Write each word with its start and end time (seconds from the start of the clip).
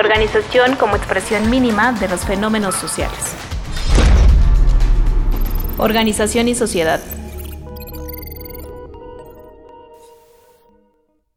organización 0.00 0.76
como 0.76 0.96
expresión 0.96 1.50
mínima 1.50 1.92
de 1.92 2.08
los 2.08 2.24
fenómenos 2.24 2.74
sociales. 2.74 3.36
Organización 5.76 6.48
y 6.48 6.54
sociedad. 6.54 7.00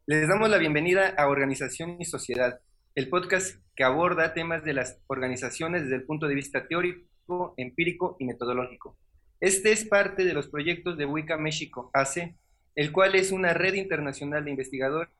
Les 0.06 0.26
damos 0.26 0.48
la 0.48 0.56
bienvenida 0.56 1.14
a 1.18 1.28
Organización 1.28 1.98
y 2.00 2.06
Sociedad, 2.06 2.60
el 2.94 3.10
podcast 3.10 3.56
que 3.76 3.84
aborda 3.84 4.32
temas 4.32 4.64
de 4.64 4.72
las 4.72 4.98
organizaciones 5.08 5.82
desde 5.82 5.96
el 5.96 6.04
punto 6.04 6.26
de 6.26 6.34
vista 6.34 6.66
teórico, 6.66 7.52
empírico 7.58 8.16
y 8.18 8.24
metodológico. 8.24 8.96
Este 9.40 9.72
es 9.72 9.84
parte 9.84 10.24
de 10.24 10.32
los 10.32 10.48
proyectos 10.48 10.96
de 10.96 11.04
Wicca 11.04 11.36
México 11.36 11.90
AC, 11.92 12.34
el 12.76 12.92
cual 12.92 13.14
es 13.14 13.30
una 13.30 13.52
red 13.52 13.74
internacional 13.74 14.42
de 14.42 14.52
investigadores 14.52 15.10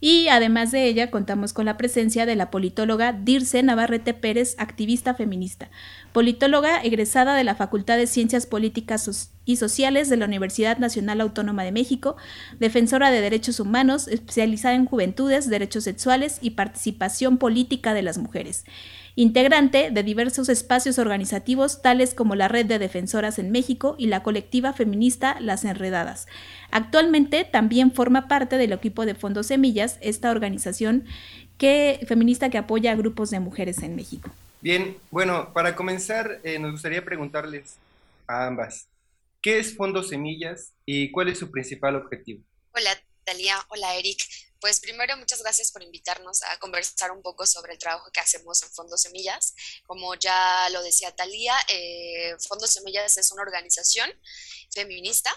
Y 0.00 0.28
además 0.28 0.70
de 0.70 0.86
ella, 0.86 1.10
contamos 1.10 1.52
con 1.52 1.64
la 1.64 1.76
presencia 1.76 2.26
de 2.26 2.36
la 2.36 2.50
politóloga 2.50 3.12
Dirce 3.12 3.62
Navarrete 3.62 4.14
Pérez, 4.14 4.54
activista 4.58 5.14
feminista, 5.14 5.70
politóloga 6.12 6.82
egresada 6.82 7.34
de 7.34 7.44
la 7.44 7.54
Facultad 7.54 7.96
de 7.96 8.06
Ciencias 8.06 8.46
Políticas 8.46 9.30
y 9.44 9.56
Sociales 9.56 10.08
de 10.08 10.16
la 10.16 10.26
Universidad 10.26 10.78
Nacional 10.78 11.20
Autónoma 11.20 11.64
de 11.64 11.72
México, 11.72 12.16
defensora 12.58 13.10
de 13.10 13.20
derechos 13.20 13.60
humanos, 13.60 14.08
especializada 14.08 14.74
en 14.74 14.86
juventudes, 14.86 15.48
derechos 15.48 15.84
sexuales 15.84 16.38
y 16.40 16.50
participación 16.50 17.38
política 17.38 17.94
de 17.94 18.02
las 18.02 18.18
mujeres 18.18 18.64
integrante 19.16 19.90
de 19.90 20.02
diversos 20.02 20.48
espacios 20.48 20.98
organizativos 20.98 21.82
tales 21.82 22.14
como 22.14 22.34
la 22.34 22.48
Red 22.48 22.66
de 22.66 22.78
Defensoras 22.78 23.38
en 23.38 23.50
México 23.52 23.94
y 23.98 24.06
la 24.06 24.22
colectiva 24.22 24.72
feminista 24.72 25.38
Las 25.40 25.64
Enredadas. 25.64 26.26
Actualmente 26.70 27.44
también 27.44 27.92
forma 27.92 28.26
parte 28.26 28.56
del 28.58 28.72
equipo 28.72 29.06
de 29.06 29.14
Fondos 29.14 29.46
Semillas, 29.46 29.98
esta 30.00 30.30
organización 30.30 31.04
que, 31.58 32.04
feminista 32.08 32.50
que 32.50 32.58
apoya 32.58 32.92
a 32.92 32.96
grupos 32.96 33.30
de 33.30 33.40
mujeres 33.40 33.82
en 33.82 33.94
México. 33.94 34.30
Bien, 34.60 34.96
bueno, 35.10 35.52
para 35.52 35.76
comenzar 35.76 36.40
eh, 36.42 36.58
nos 36.58 36.72
gustaría 36.72 37.04
preguntarles 37.04 37.76
a 38.26 38.46
ambas, 38.46 38.88
¿qué 39.40 39.58
es 39.58 39.76
Fondos 39.76 40.08
Semillas 40.08 40.72
y 40.86 41.10
cuál 41.10 41.28
es 41.28 41.38
su 41.38 41.50
principal 41.50 41.96
objetivo? 41.96 42.42
Hola, 42.72 42.90
Talia. 43.24 43.56
Hola, 43.68 43.94
Eric. 43.96 44.18
Pues 44.60 44.80
primero, 44.80 45.16
muchas 45.16 45.42
gracias 45.42 45.70
por 45.72 45.82
invitarnos 45.82 46.42
a 46.42 46.58
conversar 46.58 47.10
un 47.10 47.22
poco 47.22 47.46
sobre 47.46 47.72
el 47.72 47.78
trabajo 47.78 48.10
que 48.10 48.20
hacemos 48.20 48.62
en 48.62 48.70
Fondo 48.70 48.96
Semillas. 48.96 49.54
Como 49.86 50.14
ya 50.14 50.68
lo 50.70 50.82
decía 50.82 51.14
Talía, 51.14 51.54
eh, 51.68 52.34
Fondo 52.48 52.66
Semillas 52.66 53.16
es 53.16 53.30
una 53.32 53.42
organización 53.42 54.10
feminista 54.72 55.30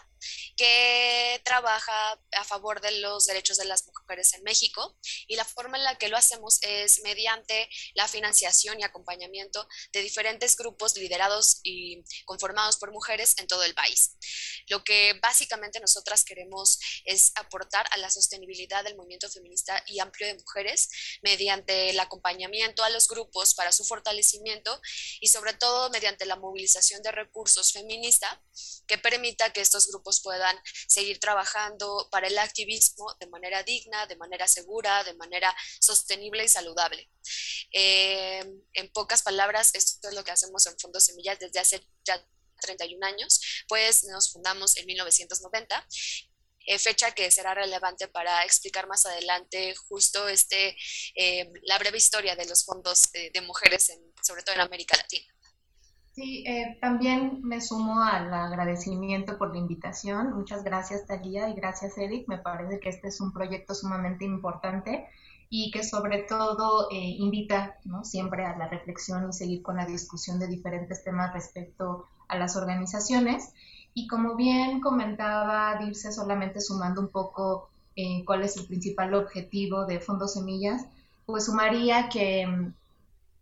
que 0.55 1.41
trabaja 1.43 2.19
a 2.33 2.43
favor 2.43 2.81
de 2.81 2.91
los 2.99 3.25
derechos 3.25 3.57
de 3.57 3.65
las 3.65 3.85
mujeres 3.85 4.33
en 4.33 4.43
México 4.43 4.97
y 5.27 5.35
la 5.35 5.45
forma 5.45 5.77
en 5.77 5.83
la 5.83 5.97
que 5.97 6.09
lo 6.09 6.17
hacemos 6.17 6.59
es 6.61 7.01
mediante 7.03 7.69
la 7.93 8.07
financiación 8.07 8.79
y 8.79 8.83
acompañamiento 8.83 9.67
de 9.91 10.01
diferentes 10.01 10.55
grupos 10.55 10.95
liderados 10.97 11.59
y 11.63 12.03
conformados 12.25 12.77
por 12.77 12.91
mujeres 12.91 13.35
en 13.37 13.47
todo 13.47 13.63
el 13.63 13.73
país. 13.73 14.15
Lo 14.67 14.83
que 14.83 15.13
básicamente 15.21 15.79
nosotras 15.79 16.23
queremos 16.23 16.79
es 17.05 17.31
aportar 17.35 17.87
a 17.91 17.97
la 17.97 18.09
sostenibilidad 18.09 18.83
del 18.83 18.95
movimiento 18.95 19.29
feminista 19.29 19.83
y 19.87 19.99
amplio 19.99 20.27
de 20.27 20.35
mujeres 20.35 20.89
mediante 21.21 21.89
el 21.89 21.99
acompañamiento 21.99 22.83
a 22.83 22.89
los 22.89 23.07
grupos 23.07 23.53
para 23.53 23.71
su 23.71 23.83
fortalecimiento 23.85 24.79
y 25.19 25.27
sobre 25.27 25.53
todo 25.53 25.89
mediante 25.89 26.25
la 26.25 26.35
movilización 26.35 27.01
de 27.01 27.11
recursos 27.11 27.71
feministas 27.71 28.37
que 28.87 28.97
permita 28.97 29.51
que 29.51 29.61
estos 29.61 29.87
grupos 29.87 30.06
puedan 30.21 30.57
seguir 30.87 31.19
trabajando 31.19 32.07
para 32.11 32.27
el 32.27 32.37
activismo 32.37 33.05
de 33.19 33.27
manera 33.27 33.63
digna, 33.63 34.05
de 34.07 34.15
manera 34.15 34.47
segura, 34.47 35.03
de 35.03 35.13
manera 35.15 35.55
sostenible 35.79 36.43
y 36.43 36.47
saludable. 36.47 37.09
Eh, 37.71 38.43
en 38.73 38.91
pocas 38.93 39.21
palabras, 39.23 39.71
esto 39.73 40.07
es 40.09 40.15
lo 40.15 40.23
que 40.23 40.31
hacemos 40.31 40.65
en 40.65 40.77
Fondo 40.79 40.99
Semillas 40.99 41.39
desde 41.39 41.59
hace 41.59 41.87
ya 42.05 42.25
31 42.61 43.05
años, 43.05 43.39
pues 43.67 44.05
nos 44.05 44.31
fundamos 44.31 44.77
en 44.77 44.85
1990 44.87 45.87
eh, 46.65 46.79
fecha 46.79 47.11
que 47.11 47.31
será 47.31 47.53
relevante 47.53 48.09
para 48.09 48.43
explicar 48.43 48.87
más 48.87 49.05
adelante 49.05 49.73
justo 49.87 50.27
este, 50.27 50.75
eh, 51.15 51.49
la 51.63 51.77
breve 51.77 51.97
historia 51.97 52.35
de 52.35 52.45
los 52.45 52.65
fondos 52.65 53.03
de 53.13 53.41
mujeres, 53.41 53.89
en, 53.89 54.01
sobre 54.21 54.43
todo 54.43 54.55
en 54.55 54.61
América 54.61 54.97
Latina. 54.97 55.36
Sí, 56.17 56.43
eh, 56.47 56.79
también 56.81 57.41
me 57.43 57.61
sumo 57.61 58.01
al 58.01 58.33
agradecimiento 58.33 59.37
por 59.37 59.51
la 59.51 59.59
invitación. 59.59 60.33
Muchas 60.33 60.63
gracias, 60.63 61.05
Talía, 61.05 61.47
y 61.47 61.53
gracias, 61.53 61.95
Eric. 61.95 62.27
Me 62.27 62.39
parece 62.39 62.79
que 62.79 62.89
este 62.89 63.09
es 63.09 63.21
un 63.21 63.31
proyecto 63.31 63.75
sumamente 63.75 64.25
importante 64.25 65.05
y 65.51 65.69
que 65.69 65.83
sobre 65.83 66.23
todo 66.23 66.89
eh, 66.89 66.95
invita 66.95 67.77
¿no? 67.85 68.03
siempre 68.03 68.47
a 68.47 68.57
la 68.57 68.67
reflexión 68.67 69.29
y 69.29 69.33
seguir 69.33 69.61
con 69.61 69.77
la 69.77 69.85
discusión 69.85 70.39
de 70.39 70.47
diferentes 70.47 71.03
temas 71.03 71.33
respecto 71.33 72.07
a 72.27 72.35
las 72.39 72.55
organizaciones. 72.55 73.53
Y 73.93 74.07
como 74.07 74.35
bien 74.35 74.81
comentaba 74.81 75.77
Dirce, 75.77 76.11
solamente 76.11 76.61
sumando 76.61 76.99
un 76.99 77.09
poco 77.09 77.69
eh, 77.95 78.25
cuál 78.25 78.41
es 78.41 78.57
el 78.57 78.65
principal 78.65 79.13
objetivo 79.13 79.85
de 79.85 79.99
Fondo 79.99 80.27
Semillas, 80.27 80.87
pues 81.27 81.45
sumaría 81.45 82.09
que 82.09 82.73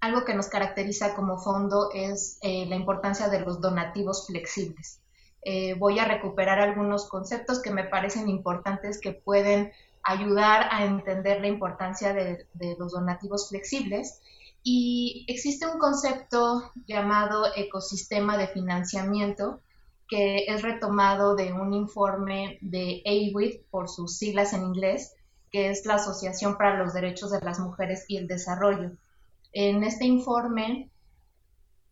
algo 0.06 0.24
que 0.24 0.36
nos 0.36 0.48
caracteriza 0.48 1.16
como 1.16 1.38
fondo 1.38 1.90
es 1.94 2.38
eh, 2.42 2.66
la 2.68 2.76
importancia 2.76 3.28
de 3.28 3.40
los 3.40 3.60
donativos 3.60 4.28
flexibles. 4.28 5.02
Eh, 5.42 5.74
voy 5.76 6.00
a 6.00 6.06
recuperar 6.06 6.60
algunos 6.60 7.10
conceptos 7.10 7.62
que 7.62 7.72
me 7.72 7.84
parecen 7.84 8.30
importantes 8.30 9.02
que 9.02 9.14
pueden 9.14 9.72
ayudar 10.04 10.68
a 10.72 10.86
entender 10.86 11.42
la 11.42 11.48
importancia 11.48 12.14
de, 12.14 12.48
de 12.54 12.76
los 12.78 12.92
donativos 12.92 13.50
flexibles. 13.50 14.22
Y 14.64 15.26
existe 15.28 15.68
un 15.68 15.80
concepto 15.80 16.72
llamado 16.88 17.46
ecosistema 17.56 18.38
de 18.38 18.48
financiamiento 18.48 19.62
que 20.08 20.46
es 20.48 20.62
retomado 20.62 21.36
de 21.36 21.52
un 21.52 21.74
informe 21.74 22.60
de 22.62 23.02
AWID 23.06 23.62
por 23.72 23.90
sus 23.90 24.18
siglas 24.18 24.54
en 24.54 24.64
inglés, 24.64 25.16
que 25.52 25.70
es 25.70 25.86
la 25.86 25.96
Asociación 25.96 26.58
para 26.58 26.78
los 26.78 26.94
Derechos 26.94 27.32
de 27.32 27.42
las 27.42 27.60
Mujeres 27.60 28.06
y 28.08 28.18
el 28.18 28.28
Desarrollo. 28.28 28.92
En 29.58 29.86
este 29.86 30.04
informe, 30.04 30.92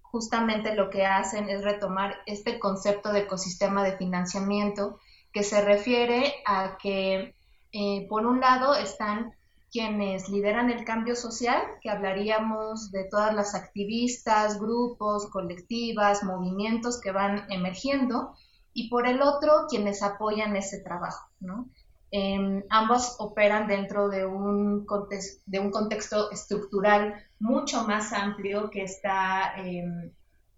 justamente 0.01 0.75
lo 0.75 0.89
que 0.89 1.05
hacen 1.05 1.47
es 1.47 1.63
retomar 1.63 2.17
este 2.25 2.59
concepto 2.59 3.13
de 3.13 3.21
ecosistema 3.21 3.85
de 3.85 3.95
financiamiento 3.95 4.99
que 5.31 5.43
se 5.43 5.61
refiere 5.61 6.33
a 6.45 6.77
que, 6.77 7.33
eh, 7.71 8.05
por 8.09 8.25
un 8.25 8.41
lado, 8.41 8.75
están 8.75 9.31
quienes 9.71 10.27
lideran 10.27 10.71
el 10.71 10.83
cambio 10.83 11.15
social, 11.15 11.61
que 11.81 11.89
hablaríamos 11.89 12.91
de 12.91 13.05
todas 13.05 13.33
las 13.33 13.55
activistas, 13.55 14.59
grupos, 14.59 15.29
colectivas, 15.31 16.21
movimientos 16.21 16.99
que 16.99 17.13
van 17.13 17.49
emergiendo, 17.49 18.35
y 18.73 18.89
por 18.89 19.07
el 19.07 19.21
otro, 19.21 19.67
quienes 19.69 20.03
apoyan 20.03 20.57
ese 20.57 20.81
trabajo. 20.81 21.29
Em, 22.15 22.63
ambos 22.69 23.15
operan 23.17 23.65
dentro 23.65 24.07
de 24.07 24.23
un, 24.23 24.85
de 25.47 25.59
un 25.59 25.71
contexto 25.71 26.29
estructural 26.29 27.15
mucho 27.39 27.87
más 27.87 28.13
amplio 28.13 28.69
que 28.69 28.83
está 28.83 29.55
em, 29.57 30.11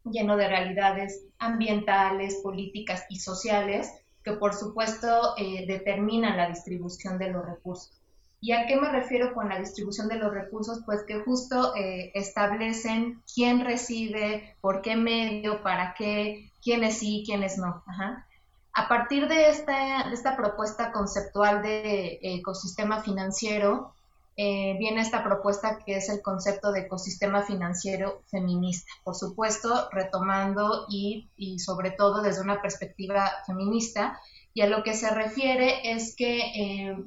lleno 0.03 0.35
de 0.35 0.49
realidades 0.49 1.23
ambientales, 1.39 2.41
políticas 2.43 3.05
y 3.09 3.19
sociales 3.19 3.89
que 4.21 4.33
por 4.33 4.53
supuesto 4.53 5.33
eh, 5.37 5.65
determinan 5.65 6.35
la 6.35 6.49
distribución 6.49 7.17
de 7.17 7.31
los 7.31 7.45
recursos. 7.45 8.01
¿Y 8.41 8.51
a 8.51 8.67
qué 8.67 8.75
me 8.75 8.91
refiero 8.91 9.33
con 9.33 9.47
la 9.47 9.57
distribución 9.57 10.09
de 10.09 10.17
los 10.17 10.33
recursos? 10.33 10.81
Pues 10.85 11.03
que 11.03 11.21
justo 11.21 11.73
eh, 11.77 12.11
establecen 12.15 13.21
quién 13.33 13.63
recibe, 13.63 14.57
por 14.59 14.81
qué 14.81 14.97
medio, 14.97 15.63
para 15.63 15.93
qué, 15.97 16.51
quiénes 16.61 16.97
sí, 16.97 17.23
quiénes 17.25 17.57
no. 17.57 17.81
Ajá. 17.87 18.27
A 18.77 18.89
partir 18.89 19.29
de 19.29 19.49
esta, 19.49 20.01
esta 20.11 20.35
propuesta 20.35 20.91
conceptual 20.91 21.63
de 21.63 22.19
ecosistema 22.21 23.01
financiero, 23.01 23.93
eh, 24.35 24.75
viene 24.77 24.99
esta 24.99 25.23
propuesta 25.23 25.79
que 25.85 25.95
es 25.95 26.09
el 26.09 26.21
concepto 26.21 26.73
de 26.73 26.81
ecosistema 26.81 27.43
financiero 27.43 28.23
feminista, 28.29 28.91
por 29.05 29.15
supuesto, 29.15 29.87
retomando 29.93 30.87
y, 30.89 31.29
sobre 31.57 31.91
todo 31.91 32.21
desde 32.21 32.41
una 32.41 32.61
perspectiva 32.61 33.31
feminista. 33.47 34.19
Y 34.53 34.59
a 34.59 34.67
lo 34.67 34.83
que 34.83 34.93
se 34.93 35.09
refiere 35.09 35.93
es 35.93 36.13
que 36.13 36.39
eh, 36.39 36.97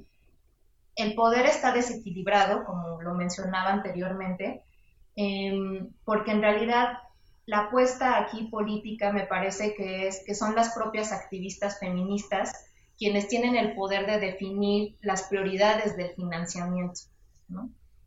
el 0.96 1.14
poder 1.14 1.44
está 1.44 1.72
desequilibrado, 1.72 2.64
como 2.64 3.02
lo 3.02 3.12
mencionaba 3.12 3.74
anteriormente, 3.74 4.62
eh, 5.16 5.86
porque 6.02 6.30
en 6.30 6.40
realidad 6.40 6.98
la 7.48 7.60
apuesta 7.60 8.18
aquí 8.18 8.48
política 8.48 9.10
me 9.10 9.26
parece 9.26 9.74
que 9.74 10.06
es 10.06 10.22
que 10.26 10.34
son 10.34 10.54
las 10.54 10.74
propias 10.74 11.12
activistas 11.12 11.78
feministas 11.78 12.52
quienes 12.98 13.26
tienen 13.28 13.56
el 13.56 13.74
poder 13.74 14.04
de 14.04 14.18
definir 14.18 14.98
las 15.00 15.22
prioridades 15.22 15.96
del 15.96 16.10
financiamiento. 16.14 17.00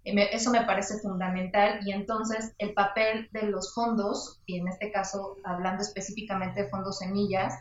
Eso 0.03 0.51
me 0.51 0.61
parece 0.61 0.99
fundamental 0.99 1.79
y 1.83 1.91
entonces 1.91 2.53
el 2.59 2.75
papel 2.75 3.29
de 3.31 3.47
los 3.47 3.73
fondos, 3.73 4.43
y 4.45 4.59
en 4.59 4.67
este 4.67 4.91
caso 4.91 5.37
hablando 5.43 5.81
específicamente 5.81 6.61
de 6.61 6.69
fondos 6.69 6.99
semillas, 6.99 7.55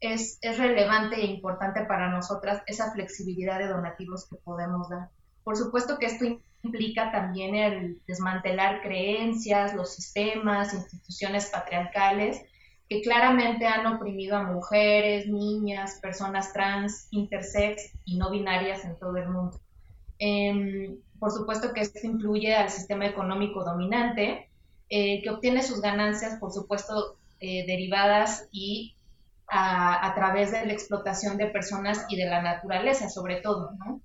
es, 0.00 0.36
es 0.42 0.58
relevante 0.58 1.16
e 1.16 1.24
importante 1.24 1.86
para 1.86 2.10
nosotras 2.10 2.62
esa 2.66 2.92
flexibilidad 2.92 3.58
de 3.58 3.68
donativos 3.68 4.28
que 4.28 4.36
podemos 4.36 4.90
dar. 4.90 5.08
Por 5.44 5.56
supuesto 5.56 5.98
que 5.98 6.06
esto 6.06 6.24
implica 6.62 7.12
también 7.12 7.54
el 7.54 8.00
desmantelar 8.06 8.82
creencias, 8.82 9.74
los 9.74 9.94
sistemas, 9.94 10.74
instituciones 10.74 11.46
patriarcales 11.46 12.42
que 12.88 13.00
claramente 13.00 13.66
han 13.66 13.86
oprimido 13.86 14.36
a 14.36 14.42
mujeres, 14.42 15.26
niñas, 15.26 15.98
personas 16.02 16.52
trans, 16.52 17.08
intersex 17.10 17.92
y 18.04 18.16
no 18.18 18.30
binarias 18.30 18.84
en 18.84 18.98
todo 18.98 19.16
el 19.16 19.28
mundo. 19.28 19.58
Em, 20.18 20.96
por 21.18 21.30
supuesto 21.30 21.72
que 21.72 21.80
esto 21.80 21.98
incluye 22.02 22.54
al 22.54 22.70
sistema 22.70 23.06
económico 23.06 23.64
dominante, 23.64 24.50
eh, 24.90 25.22
que 25.22 25.30
obtiene 25.30 25.62
sus 25.62 25.80
ganancias, 25.80 26.38
por 26.38 26.52
supuesto, 26.52 27.16
eh, 27.40 27.66
derivadas 27.66 28.48
y 28.52 28.94
a, 29.48 30.06
a, 30.06 30.14
través 30.14 30.52
de 30.52 30.64
la 30.66 30.72
explotación 30.72 31.36
de 31.36 31.46
personas 31.46 32.04
y 32.08 32.16
de 32.16 32.26
la 32.26 32.42
naturaleza, 32.42 33.08
sobre 33.08 33.36
todo, 33.36 33.72
¿no? 33.78 34.00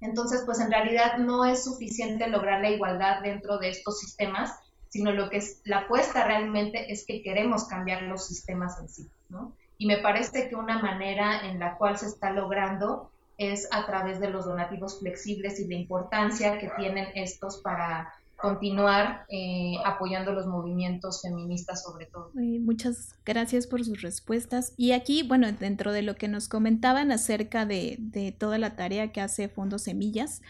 Entonces, 0.00 0.42
pues 0.44 0.60
en 0.60 0.70
realidad 0.70 1.18
no 1.18 1.44
es 1.44 1.64
suficiente 1.64 2.28
lograr 2.28 2.60
la 2.60 2.70
igualdad 2.70 3.22
dentro 3.22 3.58
de 3.58 3.70
estos 3.70 3.98
sistemas, 3.98 4.54
sino 4.88 5.12
lo 5.12 5.30
que 5.30 5.38
es 5.38 5.60
la 5.64 5.80
apuesta 5.80 6.24
realmente 6.24 6.92
es 6.92 7.04
que 7.06 7.22
queremos 7.22 7.66
cambiar 7.66 8.02
los 8.02 8.26
sistemas 8.26 8.78
en 8.80 8.88
sí, 8.88 9.10
¿no? 9.28 9.54
Y 9.78 9.86
me 9.86 9.98
parece 9.98 10.48
que 10.48 10.54
una 10.54 10.80
manera 10.80 11.46
en 11.46 11.58
la 11.58 11.76
cual 11.76 11.98
se 11.98 12.06
está 12.06 12.30
logrando 12.30 13.10
es 13.36 13.68
a 13.72 13.84
través 13.84 14.20
de 14.20 14.30
los 14.30 14.46
donativos 14.46 15.00
flexibles 15.00 15.60
y 15.60 15.68
la 15.68 15.74
importancia 15.74 16.58
que 16.58 16.70
tienen 16.78 17.08
estos 17.14 17.60
para 17.60 18.12
continuar 18.36 19.24
eh, 19.28 19.74
apoyando 19.84 20.32
los 20.32 20.46
movimientos 20.46 21.22
feministas 21.22 21.82
sobre 21.82 22.06
todo. 22.06 22.30
Muchas 22.34 23.14
gracias 23.24 23.66
por 23.66 23.84
sus 23.84 24.02
respuestas. 24.02 24.74
Y 24.76 24.92
aquí, 24.92 25.22
bueno, 25.22 25.50
dentro 25.52 25.92
de 25.92 26.02
lo 26.02 26.16
que 26.16 26.28
nos 26.28 26.48
comentaban 26.48 27.12
acerca 27.12 27.66
de, 27.66 27.96
de 27.98 28.32
toda 28.32 28.58
la 28.58 28.76
tarea 28.76 29.12
que 29.12 29.20
hace 29.20 29.48
Fondo 29.48 29.78
Semillas, 29.78 30.42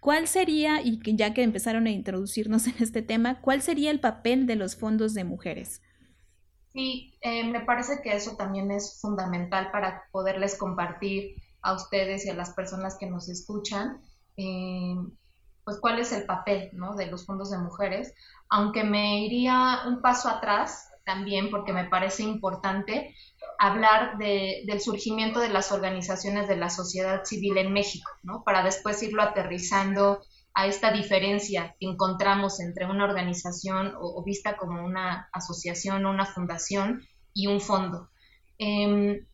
¿cuál 0.00 0.28
sería, 0.28 0.80
y 0.82 1.00
ya 1.16 1.34
que 1.34 1.42
empezaron 1.42 1.86
a 1.86 1.90
introducirnos 1.90 2.66
en 2.68 2.74
este 2.80 3.02
tema, 3.02 3.40
cuál 3.40 3.62
sería 3.62 3.90
el 3.90 4.00
papel 4.00 4.46
de 4.46 4.56
los 4.56 4.76
fondos 4.76 5.14
de 5.14 5.24
mujeres? 5.24 5.82
Sí, 6.72 7.18
eh, 7.20 7.44
me 7.44 7.60
parece 7.60 8.00
que 8.02 8.14
eso 8.14 8.36
también 8.36 8.70
es 8.70 9.00
fundamental 9.00 9.72
para 9.72 10.04
poderles 10.12 10.56
compartir 10.56 11.34
a 11.62 11.74
ustedes 11.74 12.24
y 12.24 12.30
a 12.30 12.34
las 12.34 12.50
personas 12.50 12.96
que 12.98 13.10
nos 13.10 13.28
escuchan. 13.28 14.00
Eh, 14.36 14.94
pues 15.70 15.80
cuál 15.80 16.00
es 16.00 16.10
el 16.10 16.26
papel 16.26 16.70
¿no? 16.72 16.96
de 16.96 17.06
los 17.06 17.24
fondos 17.24 17.52
de 17.52 17.58
mujeres, 17.58 18.12
aunque 18.48 18.82
me 18.82 19.24
iría 19.24 19.82
un 19.86 20.02
paso 20.02 20.28
atrás 20.28 20.88
también 21.04 21.48
porque 21.48 21.72
me 21.72 21.84
parece 21.84 22.24
importante 22.24 23.14
hablar 23.56 24.18
de, 24.18 24.64
del 24.66 24.80
surgimiento 24.80 25.38
de 25.38 25.48
las 25.48 25.70
organizaciones 25.70 26.48
de 26.48 26.56
la 26.56 26.70
sociedad 26.70 27.24
civil 27.24 27.56
en 27.58 27.72
México, 27.72 28.10
¿no? 28.24 28.42
para 28.42 28.64
después 28.64 29.00
irlo 29.04 29.22
aterrizando 29.22 30.20
a 30.54 30.66
esta 30.66 30.90
diferencia 30.90 31.76
que 31.78 31.86
encontramos 31.86 32.58
entre 32.58 32.86
una 32.86 33.04
organización 33.04 33.94
o, 33.96 34.24
vista 34.24 34.56
como 34.56 34.84
una 34.84 35.28
asociación 35.32 36.04
o 36.04 36.10
una 36.10 36.26
fundación 36.26 37.06
y 37.32 37.46
un 37.46 37.60
fondo. 37.60 38.10
Em, 38.58 39.24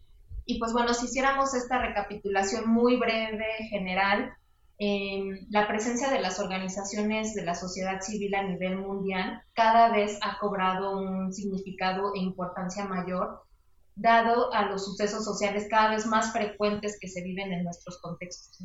y 0.44 0.58
pues 0.58 0.74
bueno, 0.74 0.92
si 0.92 1.06
hiciéramos 1.06 1.54
esta 1.54 1.78
recapitulación 1.78 2.68
muy 2.68 2.98
breve, 2.98 3.46
general, 3.70 4.36
la 4.78 5.66
presencia 5.68 6.10
de 6.10 6.20
las 6.20 6.38
organizaciones 6.38 7.34
de 7.34 7.44
la 7.44 7.54
sociedad 7.54 8.00
civil 8.02 8.34
a 8.34 8.42
nivel 8.42 8.76
mundial 8.76 9.42
cada 9.54 9.90
vez 9.90 10.18
ha 10.22 10.38
cobrado 10.38 10.98
un 10.98 11.32
significado 11.32 12.12
e 12.14 12.18
importancia 12.18 12.84
mayor, 12.84 13.42
dado 13.94 14.52
a 14.52 14.66
los 14.66 14.84
sucesos 14.84 15.24
sociales 15.24 15.66
cada 15.70 15.92
vez 15.92 16.04
más 16.06 16.32
frecuentes 16.32 16.98
que 17.00 17.08
se 17.08 17.22
viven 17.22 17.52
en 17.52 17.64
nuestros 17.64 17.98
contextos. 18.02 18.58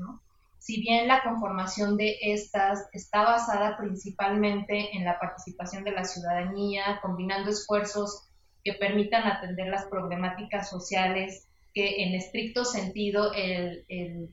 Si 0.60 0.82
bien 0.82 1.08
la 1.08 1.24
conformación 1.24 1.96
de 1.96 2.18
estas 2.22 2.88
está 2.92 3.24
basada 3.24 3.78
principalmente 3.78 4.96
en 4.96 5.06
la 5.06 5.18
participación 5.18 5.86
de 5.86 5.92
la 5.92 6.04
ciudadanía, 6.04 7.00
combinando 7.02 7.50
esfuerzos 7.50 8.28
que 8.64 8.74
permitan 8.74 9.24
atender 9.24 9.68
las 9.68 9.86
problemáticas 9.86 10.70
sociales 10.70 11.48
que 11.74 12.04
en 12.04 12.16
estricto 12.16 12.66
sentido 12.66 13.34
el 13.34 13.86
el 13.88 14.30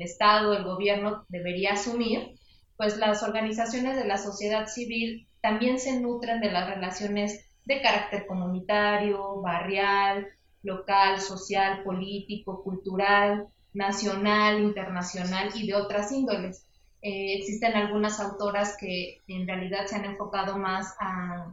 Estado, 0.00 0.54
el 0.54 0.64
gobierno 0.64 1.26
debería 1.28 1.72
asumir, 1.72 2.36
pues 2.76 2.96
las 2.96 3.22
organizaciones 3.22 3.96
de 3.96 4.06
la 4.06 4.16
sociedad 4.16 4.66
civil 4.68 5.28
también 5.42 5.78
se 5.78 6.00
nutren 6.00 6.40
de 6.40 6.50
las 6.50 6.68
relaciones 6.68 7.44
de 7.64 7.82
carácter 7.82 8.26
comunitario, 8.26 9.40
barrial, 9.42 10.28
local, 10.62 11.20
social, 11.20 11.82
político, 11.82 12.62
cultural, 12.62 13.48
nacional, 13.74 14.60
internacional 14.62 15.50
y 15.54 15.66
de 15.66 15.74
otras 15.74 16.12
índoles. 16.12 16.66
Eh, 17.02 17.38
existen 17.38 17.74
algunas 17.74 18.20
autoras 18.20 18.76
que 18.78 19.18
en 19.26 19.46
realidad 19.46 19.86
se 19.86 19.96
han 19.96 20.04
enfocado 20.04 20.56
más 20.56 20.94
a, 21.00 21.52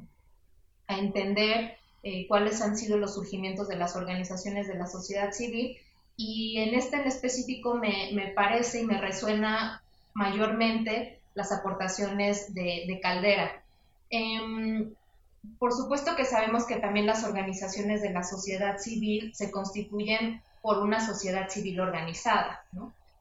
entender 0.88 1.78
eh, 2.02 2.28
cuáles 2.28 2.64
han 2.64 2.76
sido 2.76 2.98
los 2.98 3.14
surgimientos 3.14 3.68
de 3.68 3.76
las 3.76 3.96
organizaciones 3.96 4.68
de 4.68 4.74
la 4.74 4.88
sociedad 4.88 5.32
civil 5.32 5.78
y 6.20 6.58
en 6.58 6.76
este 6.76 6.98
en 6.98 7.08
específico 7.08 7.76
me, 7.76 8.10
me 8.12 8.28
parece 8.28 8.82
y 8.82 8.86
me 8.86 9.00
resuena 9.00 9.82
mayormente 10.14 11.18
las 11.34 11.54
aportaciones 11.54 12.54
de, 12.54 13.00
Caldera. 13.02 13.64
Em, 14.10 14.94
por 15.58 15.72
supuesto 15.72 16.18
que 16.18 16.26
sabemos 16.26 16.66
que 16.66 16.76
también 16.76 17.06
las 17.06 17.24
organizaciones 17.24 18.02
de 18.02 18.10
la 18.10 18.24
sociedad 18.24 18.80
civil 18.80 19.32
se 19.34 19.50
constituyen 19.50 20.42
por 20.62 20.80
una 20.80 21.00
sociedad 21.00 21.48
civil 21.48 21.80
organizada, 21.80 22.66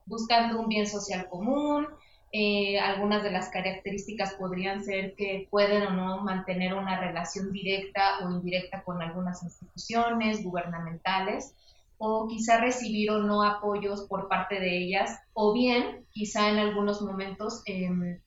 buscando 0.07 0.59
un 0.59 0.69
bien 0.69 0.89
social 0.89 1.29
común. 1.29 1.87
Eh, 2.33 2.81
algunas 2.81 3.23
de 3.23 3.31
las 3.31 3.49
características 3.49 4.35
podrían 4.35 4.85
ser 4.85 5.15
que 5.15 5.47
pueden 5.51 5.85
o 5.85 5.91
no 5.91 6.25
mantener 6.25 6.75
una 6.75 6.99
relación 6.99 7.53
directa 7.53 8.27
o 8.27 8.31
indirecta 8.33 8.83
con 8.83 9.01
algunas 9.01 9.45
instituciones 9.45 10.43
gubernamentales 10.43 11.55
o 11.99 12.29
quizá 12.29 12.59
recibir 12.61 13.11
o 13.11 13.19
no 13.19 13.43
apoyos 13.43 14.03
por 14.03 14.29
parte 14.29 14.61
de 14.61 14.79
ellas, 14.79 15.19
o 15.35 15.53
bien 15.53 16.07
quizá 16.11 16.49
en 16.49 16.59
algunos 16.59 17.03
momentos 17.03 17.63
em, 17.67 18.21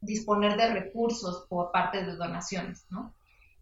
disponer 0.00 0.56
de 0.56 0.72
recursos 0.72 1.46
por 1.48 1.70
parte 1.70 2.04
de 2.04 2.16
donaciones, 2.16 2.84
¿no? 2.90 3.14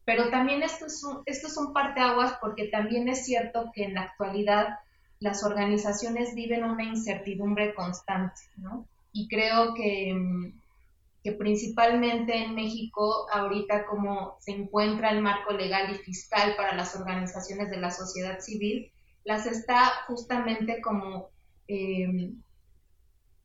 Pero 0.05 0.31
también 0.31 0.63
esto 0.63 0.87
es 0.87 1.03
un, 1.05 1.23
esto 1.27 1.47
es 1.47 1.57
un 1.57 1.73
parteaguas 1.73 2.37
porque 2.41 2.69
también 2.69 3.09
es 3.09 3.25
cierto 3.25 3.71
que 3.75 3.85
en 3.85 3.95
la 3.95 4.03
actualidad 4.03 4.79
las 5.21 5.45
organizaciones 5.45 6.35
viven 6.35 6.65
una 6.65 6.85
incertidumbre 6.85 7.75
constante, 7.75 8.41
¿no? 8.57 8.87
Y 9.13 9.29
creo 9.29 9.75
que, 9.75 10.11
em, 10.11 10.61
que 11.23 11.33
principalmente 11.33 12.37
en 12.37 12.55
México, 12.55 13.27
ahorita 13.33 13.87
como 13.87 14.37
se 14.41 14.53
encuentra 14.53 15.11
el 15.11 15.23
marco 15.23 15.53
legal 15.53 15.91
y 15.91 15.99
fiscal 15.99 16.55
para 16.57 16.75
las 16.75 16.95
organizaciones 16.97 17.71
de 17.71 17.79
la 17.79 17.91
sociedad 17.91 18.41
civil, 18.41 18.93
las 19.25 19.47
está 19.47 20.05
justamente 20.07 20.81
como 20.81 21.31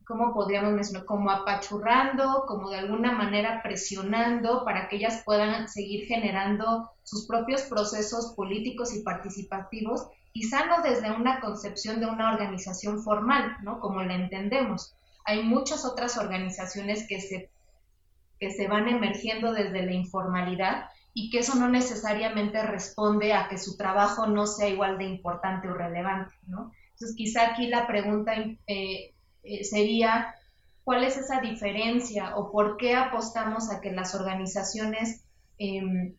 ¿cómo 0.09 0.33
podríamos 0.33 0.73
mencionar? 0.73 1.05
Como 1.05 1.29
apachurrando, 1.29 2.45
como 2.47 2.71
de 2.71 2.77
alguna 2.77 3.11
manera 3.11 3.61
presionando 3.61 4.65
para 4.65 4.89
que 4.89 4.95
ellas 4.95 5.21
puedan 5.23 5.69
seguir 5.69 6.07
generando 6.07 6.89
sus 7.03 7.27
propios 7.27 7.61
procesos 7.61 8.33
políticos 8.35 8.91
y 8.95 9.03
participativos, 9.03 10.07
quizá 10.33 10.65
no 10.65 10.81
desde 10.81 11.11
una 11.11 11.39
concepción 11.39 11.99
de 11.99 12.07
una 12.07 12.33
organización 12.33 13.03
formal, 13.03 13.57
¿no? 13.61 13.79
Como 13.79 14.01
la 14.01 14.15
entendemos. 14.15 14.95
Hay 15.25 15.43
muchas 15.43 15.85
otras 15.85 16.17
organizaciones 16.17 17.07
que 17.07 17.21
se, 17.21 17.51
que 18.39 18.49
se 18.49 18.67
van 18.67 18.87
emergiendo 18.87 19.53
desde 19.53 19.85
la 19.85 19.93
informalidad 19.93 20.85
y 21.13 21.29
que 21.29 21.39
eso 21.39 21.55
no 21.55 21.69
necesariamente 21.69 22.61
responde 22.63 23.33
a 23.33 23.47
que 23.49 23.57
su 23.57 23.77
trabajo 23.77 24.27
no 24.27 24.45
sea 24.47 24.69
igual 24.69 24.97
de 24.97 25.05
importante 25.05 25.67
o 25.67 25.73
relevante, 25.73 26.33
¿no? 26.47 26.71
Entonces, 26.91 27.15
quizá 27.15 27.51
aquí 27.51 27.67
la 27.67 27.87
pregunta 27.87 28.33
eh, 28.35 29.13
eh, 29.43 29.63
sería 29.63 30.35
cuál 30.83 31.03
es 31.03 31.17
esa 31.17 31.39
diferencia 31.39 32.35
o 32.35 32.51
por 32.51 32.77
qué 32.77 32.95
apostamos 32.95 33.71
a 33.71 33.79
que 33.79 33.91
las 33.91 34.15
organizaciones 34.15 35.23
em, 35.57 36.15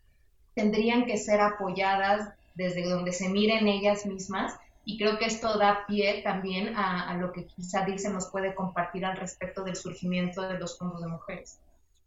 tendrían 0.55 1.07
que 1.07 1.17
ser 1.17 1.41
apoyadas 1.41 2.31
desde 2.55 2.89
donde 2.89 3.13
se 3.13 3.29
miren 3.29 3.69
ellas 3.69 4.07
mismas. 4.07 4.55
Y 4.85 4.99
creo 4.99 5.19
que 5.19 5.27
esto 5.27 5.59
da 5.59 5.87
pie 5.87 6.23
también 6.23 6.75
a, 6.77 7.15
lo 7.15 7.33
que 7.33 7.47
quizá 7.47 7.85
Dice 7.85 8.11
nos 8.11 8.31
puede 8.31 8.55
compartir 8.55 9.05
al 9.05 9.17
respecto 9.17 9.63
del 9.63 9.77
surgimiento 9.77 10.43
de 10.43 10.59
los 10.59 10.79
fondos 10.79 11.03
de 11.03 11.09
mujeres. 11.09 11.61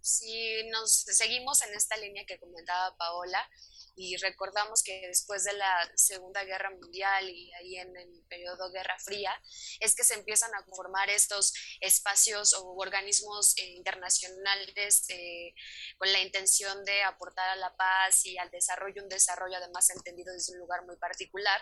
Si 0.03 0.63
nos 0.69 0.91
seguimos 0.91 1.61
en 1.61 1.73
esta 1.73 1.95
línea 1.95 2.25
que 2.25 2.37
comentaba 2.37 2.93
Paola, 2.97 3.49
y 3.95 4.17
recordamos 4.17 4.81
que 4.83 5.07
después 5.07 5.43
de 5.43 5.53
la 5.53 5.91
Segunda 5.95 6.43
Guerra 6.43 6.71
Mundial 6.71 7.29
y 7.29 7.53
ahí 7.53 7.77
en 7.77 7.95
el 7.95 8.23
periodo 8.27 8.71
Guerra 8.71 8.97
Fría, 8.99 9.31
es 9.79 9.95
que 9.95 10.03
se 10.03 10.15
empiezan 10.15 10.53
a 10.55 10.63
formar 10.65 11.09
estos 11.09 11.53
espacios 11.79 12.53
o 12.53 12.75
organismos 12.75 13.55
eh, 13.57 13.67
internacionales 13.67 15.05
eh, 15.09 15.53
con 15.97 16.11
la 16.11 16.19
intención 16.19 16.83
de 16.85 17.03
aportar 17.03 17.49
a 17.49 17.55
la 17.55 17.75
paz 17.75 18.25
y 18.25 18.37
al 18.37 18.49
desarrollo, 18.49 19.03
un 19.03 19.09
desarrollo 19.09 19.57
además 19.57 19.89
entendido 19.91 20.33
desde 20.33 20.53
un 20.53 20.59
lugar 20.59 20.85
muy 20.85 20.97
particular, 20.97 21.61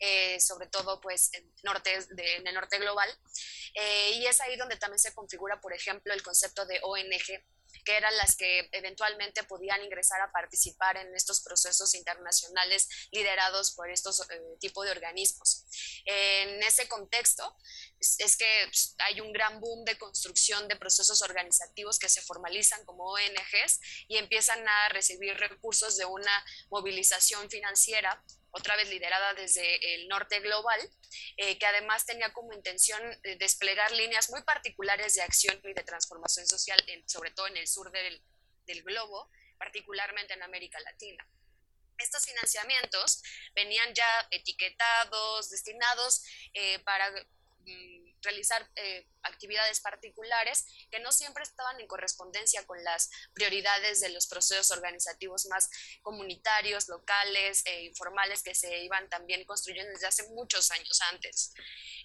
eh, 0.00 0.38
sobre 0.40 0.68
todo 0.68 1.00
pues 1.00 1.30
en, 1.32 1.50
norte, 1.62 1.94
en 1.94 2.46
el 2.46 2.54
norte 2.54 2.78
global. 2.78 3.08
y 4.12 4.26
es 4.26 4.40
ahí 4.40 4.56
donde 4.56 4.76
también 4.76 4.98
se 4.98 5.14
configura, 5.14 5.60
por 5.60 5.72
ejemplo, 5.72 6.12
el 6.12 6.22
concepto 6.22 6.66
de 6.66 6.78
ONG 6.82 7.42
que 7.84 7.96
eran 7.96 8.16
las 8.16 8.36
que 8.36 8.68
eventualmente 8.72 9.44
podían 9.44 9.82
ingresar 9.82 10.20
a 10.20 10.30
participar 10.32 10.96
en 10.96 11.14
estos 11.14 11.42
procesos 11.42 11.94
internacionales 11.94 12.88
liderados 13.12 13.72
por 13.72 13.90
estos 13.90 14.20
eh, 14.30 14.40
tipos 14.60 14.84
de 14.84 14.92
organismos. 14.92 15.64
En 16.04 16.62
ese 16.62 16.88
contexto 16.88 17.56
es, 18.00 18.36
que 18.36 18.66
pues, 18.66 18.94
hay 18.98 19.20
un 19.20 19.32
gran 19.32 19.60
boom 19.60 19.84
de 19.84 19.98
construcción 19.98 20.68
de 20.68 20.76
procesos 20.76 21.22
organizativos 21.22 21.98
que 21.98 22.08
se 22.08 22.22
formalizan 22.22 22.84
como 22.84 23.04
ONGs 23.04 23.80
y 24.08 24.16
empiezan 24.16 24.66
a 24.66 24.88
recibir 24.90 25.36
recursos 25.36 25.96
de 25.96 26.04
una 26.04 26.44
movilización 26.70 27.48
financiera 27.50 28.22
otra 28.54 28.76
vez 28.76 28.88
liderada 28.88 29.34
desde 29.34 29.94
el 29.94 30.08
norte 30.08 30.38
global, 30.40 30.80
eh, 31.36 31.58
que 31.58 31.66
además 31.66 32.06
tenía 32.06 32.32
como 32.32 32.52
intención 32.52 33.02
desplegar 33.38 33.90
líneas 33.92 34.30
muy 34.30 34.42
particulares 34.42 35.14
de 35.14 35.22
acción 35.22 35.60
y 35.64 35.72
de 35.72 35.82
transformación 35.82 36.46
social, 36.46 36.78
sobre 37.06 37.32
todo 37.32 37.48
en 37.48 37.56
el 37.56 37.66
sur 37.66 37.90
del, 37.90 38.22
globo, 38.84 39.30
particularmente 39.58 40.34
en 40.34 40.42
América 40.42 40.78
Latina. 40.80 41.26
Estos 41.98 42.24
financiamientos 42.24 43.22
venían 43.54 43.92
ya 43.92 44.28
etiquetados, 44.30 45.50
destinados 45.50 46.22
eh, 46.54 46.78
para 46.80 47.10
mm, 47.10 48.03
realizar 48.24 48.68
eh, 48.76 49.06
actividades 49.22 49.80
particulares 49.80 50.66
que 50.90 51.00
no 51.00 51.12
siempre 51.12 51.42
estaban 51.42 51.80
en 51.80 51.86
correspondencia 51.86 52.66
con 52.66 52.82
las 52.82 53.10
prioridades 53.32 54.00
de 54.00 54.10
los 54.10 54.26
procesos 54.26 54.70
organizativos 54.70 55.46
más 55.46 55.70
comunitarios, 56.02 56.88
locales 56.88 57.62
e 57.66 57.84
informales 57.84 58.42
que 58.42 58.54
se 58.54 58.82
iban 58.82 59.08
también 59.08 59.44
construyendo 59.44 59.92
desde 59.92 60.06
hace 60.06 60.28
muchos 60.30 60.70
años 60.70 61.00
antes. 61.12 61.52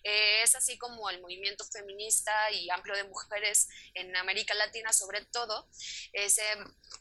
Eh, 0.03 0.43
es 0.43 0.55
así 0.55 0.77
como 0.77 1.09
el 1.09 1.21
movimiento 1.21 1.65
feminista 1.65 2.51
y 2.51 2.69
amplio 2.69 2.95
de 2.95 3.03
mujeres 3.03 3.67
en 3.93 4.15
América 4.15 4.53
Latina 4.53 4.93
sobre 4.93 5.25
todo 5.25 5.69
eh, 6.13 6.29
se 6.29 6.43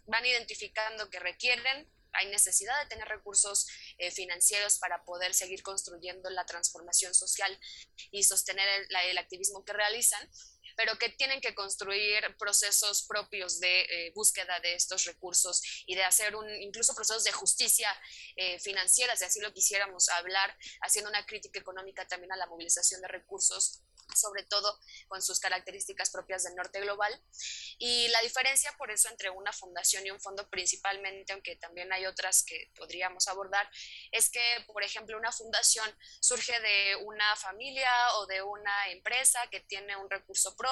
van 0.07 0.27
identificando 0.27 1.09
que 1.11 1.21
requieren 1.21 1.89
hay 2.13 2.29
necesidad 2.29 2.79
de 2.83 2.89
tener 2.89 3.09
recursos 3.09 3.67
eh, 3.99 4.11
financieros 4.11 4.79
para 4.79 5.05
poder 5.05 5.35
seguir 5.35 5.63
construyendo 5.63 6.31
la 6.31 6.47
transformación 6.47 7.15
social 7.15 7.59
y 8.11 8.23
sostener 8.23 8.87
el, 8.89 9.19
activismo 9.19 9.65
que 9.65 9.73
realizan 9.73 10.29
pero 10.79 10.97
que 10.97 11.09
tienen 11.09 11.41
que 11.41 11.57
construir 11.57 12.23
procesos 12.39 13.05
propios 13.05 13.59
de 13.59 13.81
eh, 13.81 14.13
búsqueda 14.15 14.61
de 14.61 14.75
estos 14.75 15.07
recursos 15.07 15.61
y 15.87 15.97
de 15.97 16.05
hacer 16.05 16.37
un, 16.37 16.49
incluso 16.63 16.95
procesos 16.95 17.25
de 17.25 17.33
justicia 17.33 17.91
eh, 18.37 18.61
financiera, 18.61 19.17
si 19.17 19.25
así 19.25 19.41
lo 19.41 19.53
quisiéramos 19.53 20.09
hablar, 20.09 20.57
haciendo 20.83 21.11
una 21.11 21.27
crítica 21.27 21.59
económica 21.59 22.07
también 22.07 22.33
a 22.33 22.37
la 22.37 22.47
movilización 22.47 23.01
de 23.01 23.09
recursos 23.09 23.83
sobre 24.17 24.43
todo 24.45 24.79
con 25.07 25.21
sus 25.21 25.39
características 25.39 26.09
propias 26.09 26.43
del 26.43 26.55
norte 26.55 26.81
global. 26.81 27.13
Y 27.77 28.09
la 28.09 28.23
diferencia 28.23 28.73
por 28.79 28.91
eso 28.91 29.07
entre 29.11 29.29
una 29.29 29.53
fundación 29.53 30.07
y 30.07 30.11
un 30.11 30.19
fondo 30.19 30.49
principalmente, 30.49 31.35
aunque 31.35 31.57
también 31.57 31.93
hay 31.93 32.07
otras 32.07 32.43
que 32.43 32.71
podríamos 32.75 33.29
abordar, 33.29 33.69
es 34.11 34.31
que, 34.31 34.41
por 34.67 34.83
ejemplo, 34.83 35.19
una 35.19 35.31
fundación 35.31 35.95
surge 36.23 36.59
de 36.59 36.97
una 37.05 37.37
familia 37.37 37.91
o 38.15 38.27
de 38.27 38.41
una 38.41 38.89
empresa 38.89 39.41
que 39.51 39.61
tiene 39.61 39.95
un 39.97 40.09
recurso 40.09 40.57
propio 40.57 40.68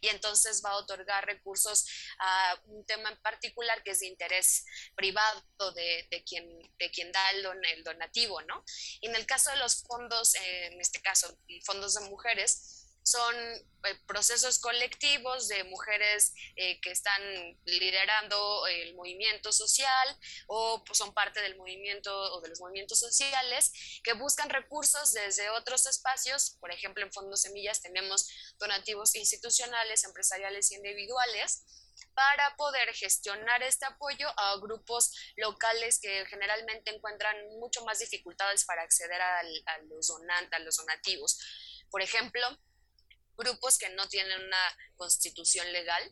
y 0.00 0.08
entonces 0.08 0.62
va 0.64 0.70
a 0.70 0.76
otorgar 0.76 1.26
recursos 1.26 1.86
a 2.18 2.60
un 2.66 2.84
tema 2.86 3.10
en 3.10 3.20
particular 3.20 3.82
que 3.82 3.92
es 3.92 4.00
de 4.00 4.06
interés 4.06 4.64
privado 4.94 5.42
de, 5.74 6.24
quien, 6.26 6.46
de 6.78 6.90
quien 6.90 7.12
da 7.12 7.30
el, 7.30 7.46
el 7.72 7.84
donativo, 7.84 8.40
¿no? 8.42 8.64
Y 9.00 9.08
en 9.08 9.16
el 9.16 9.26
caso 9.26 9.50
de 9.50 9.56
los 9.56 9.82
fondos, 9.82 10.34
en 10.34 10.80
este 10.80 11.00
caso, 11.00 11.38
fondos 11.64 11.94
de 11.94 12.08
mujeres, 12.08 12.83
son 13.04 13.36
eh, 13.36 13.94
procesos 14.06 14.58
colectivos 14.58 15.46
de 15.48 15.62
mujeres 15.64 16.32
eh, 16.56 16.80
que 16.80 16.90
están 16.90 17.22
liderando 17.66 18.66
el 18.66 18.94
movimiento 18.94 19.52
social 19.52 20.18
o 20.48 20.82
pues, 20.84 20.98
son 20.98 21.12
parte 21.12 21.40
del 21.42 21.56
movimiento 21.56 22.10
o 22.34 22.40
de 22.40 22.48
los 22.48 22.60
movimientos 22.60 22.98
sociales 22.98 23.72
que 24.02 24.14
buscan 24.14 24.48
recursos 24.48 25.12
desde 25.12 25.50
otros 25.50 25.86
espacios. 25.86 26.56
Por 26.60 26.72
ejemplo, 26.72 27.04
en 27.04 27.12
Fondos 27.12 27.42
Semillas 27.42 27.82
tenemos 27.82 28.26
donativos 28.58 29.14
institucionales, 29.14 30.04
empresariales 30.04 30.72
y 30.72 30.76
individuales 30.76 31.64
para 32.14 32.56
poder 32.56 32.94
gestionar 32.94 33.62
este 33.62 33.84
apoyo 33.84 34.28
a 34.38 34.56
grupos 34.60 35.12
locales 35.36 36.00
que 36.00 36.24
generalmente 36.26 36.94
encuentran 36.94 37.36
mucho 37.60 37.84
más 37.84 37.98
dificultades 37.98 38.64
para 38.64 38.82
acceder 38.82 39.20
a, 39.20 39.42
los, 39.90 40.08
donantes, 40.08 40.52
a 40.52 40.58
los 40.60 40.76
donativos. 40.76 41.38
Por 41.90 42.02
ejemplo, 42.02 42.42
grupos 43.36 43.78
que 43.78 43.90
no 43.90 44.08
tienen 44.08 44.40
una 44.40 44.76
constitución 44.96 45.72
legal 45.72 46.02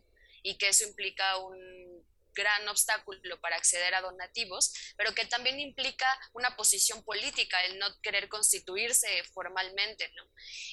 y 0.43 0.59
que 0.59 0.69
eso 0.69 0.85
implica 0.85 1.39
un 1.39 1.92
gran 2.35 2.69
obstáculo 2.69 3.41
para 3.41 3.57
acceder 3.57 3.95
a 3.95 4.01
donativos, 4.01 4.73
pero 4.97 5.15
que 5.15 5.27
también 5.27 5.61
implica 5.61 6.07
una 6.33 6.57
posición 6.57 7.03
política, 7.05 7.63
el 7.65 7.79
no 7.79 7.87
querer 8.01 8.29
constituirse 8.29 9.25
formalmente. 9.33 10.11
¿no? 10.15 10.25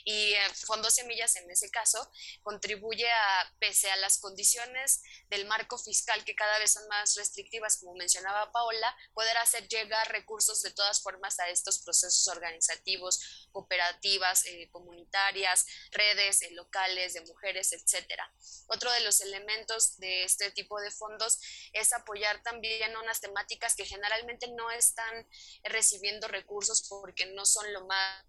Y 0.05 0.33
eh, 0.33 0.41
Fondo 0.65 0.89
Semillas, 0.89 1.35
en 1.35 1.49
ese 1.49 1.69
caso, 1.69 2.11
contribuye 2.41 3.09
a, 3.09 3.53
pese 3.59 3.91
a 3.91 3.95
las 3.97 4.19
condiciones 4.19 5.01
del 5.29 5.45
marco 5.45 5.77
fiscal 5.77 6.23
que 6.25 6.35
cada 6.35 6.59
vez 6.59 6.73
son 6.73 6.87
más 6.87 7.15
restrictivas, 7.15 7.77
como 7.77 7.95
mencionaba 7.95 8.51
Paola, 8.51 8.95
poder 9.13 9.37
hacer 9.37 9.67
llegar 9.67 10.11
recursos 10.11 10.61
de 10.61 10.71
todas 10.71 11.01
formas 11.01 11.39
a 11.39 11.49
estos 11.49 11.79
procesos 11.79 12.27
organizativos, 12.27 13.47
cooperativas, 13.51 14.45
eh, 14.45 14.69
comunitarias, 14.71 15.65
redes 15.91 16.41
eh, 16.41 16.51
locales 16.51 17.13
de 17.13 17.21
mujeres, 17.21 17.71
etcétera. 17.71 18.31
Otro 18.67 18.91
de 18.91 19.01
los 19.01 19.21
elementos 19.21 19.97
de 19.97 20.23
este 20.23 20.51
tipo 20.51 20.79
de 20.79 20.91
fondos 20.91 21.39
es 21.73 21.93
apoyar 21.93 22.41
también 22.43 22.95
unas 22.97 23.21
temáticas 23.21 23.75
que 23.75 23.85
generalmente 23.85 24.47
no 24.49 24.69
están 24.71 25.27
recibiendo 25.63 26.27
recursos 26.27 26.87
porque 26.87 27.25
no 27.27 27.45
son 27.45 27.71
lo 27.73 27.85
más 27.85 28.25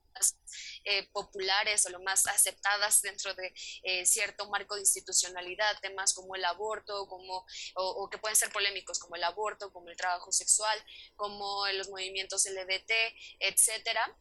eh, 0.85 1.09
populares 1.13 1.87
o 1.87 1.91
lo 1.91 2.01
más 2.01 2.27
aceptadas 2.27 3.01
dentro 3.01 3.35
de 3.35 3.53
eh, 3.83 4.05
cierto 4.07 4.49
marco 4.51 4.75
de 4.75 4.83
institucionalidad, 4.83 5.79
temas 5.81 6.15
como 6.15 6.35
el 6.35 6.45
aborto, 6.45 7.07
como, 7.07 7.47
o, 7.75 8.09
que 8.11 8.19
pueden 8.19 8.37
ser 8.37 8.51
polémicos 8.51 8.99
como 8.99 9.17
el 9.17 9.25
aborto, 9.25 9.73
como 9.73 9.89
el 9.89 9.97
trabajo 9.97 10.33
sexual, 10.33 10.79
como 11.17 11.67
los 11.69 11.89
movimientos 11.89 12.47
LGBT, 12.47 12.93
etcétera 13.39 14.17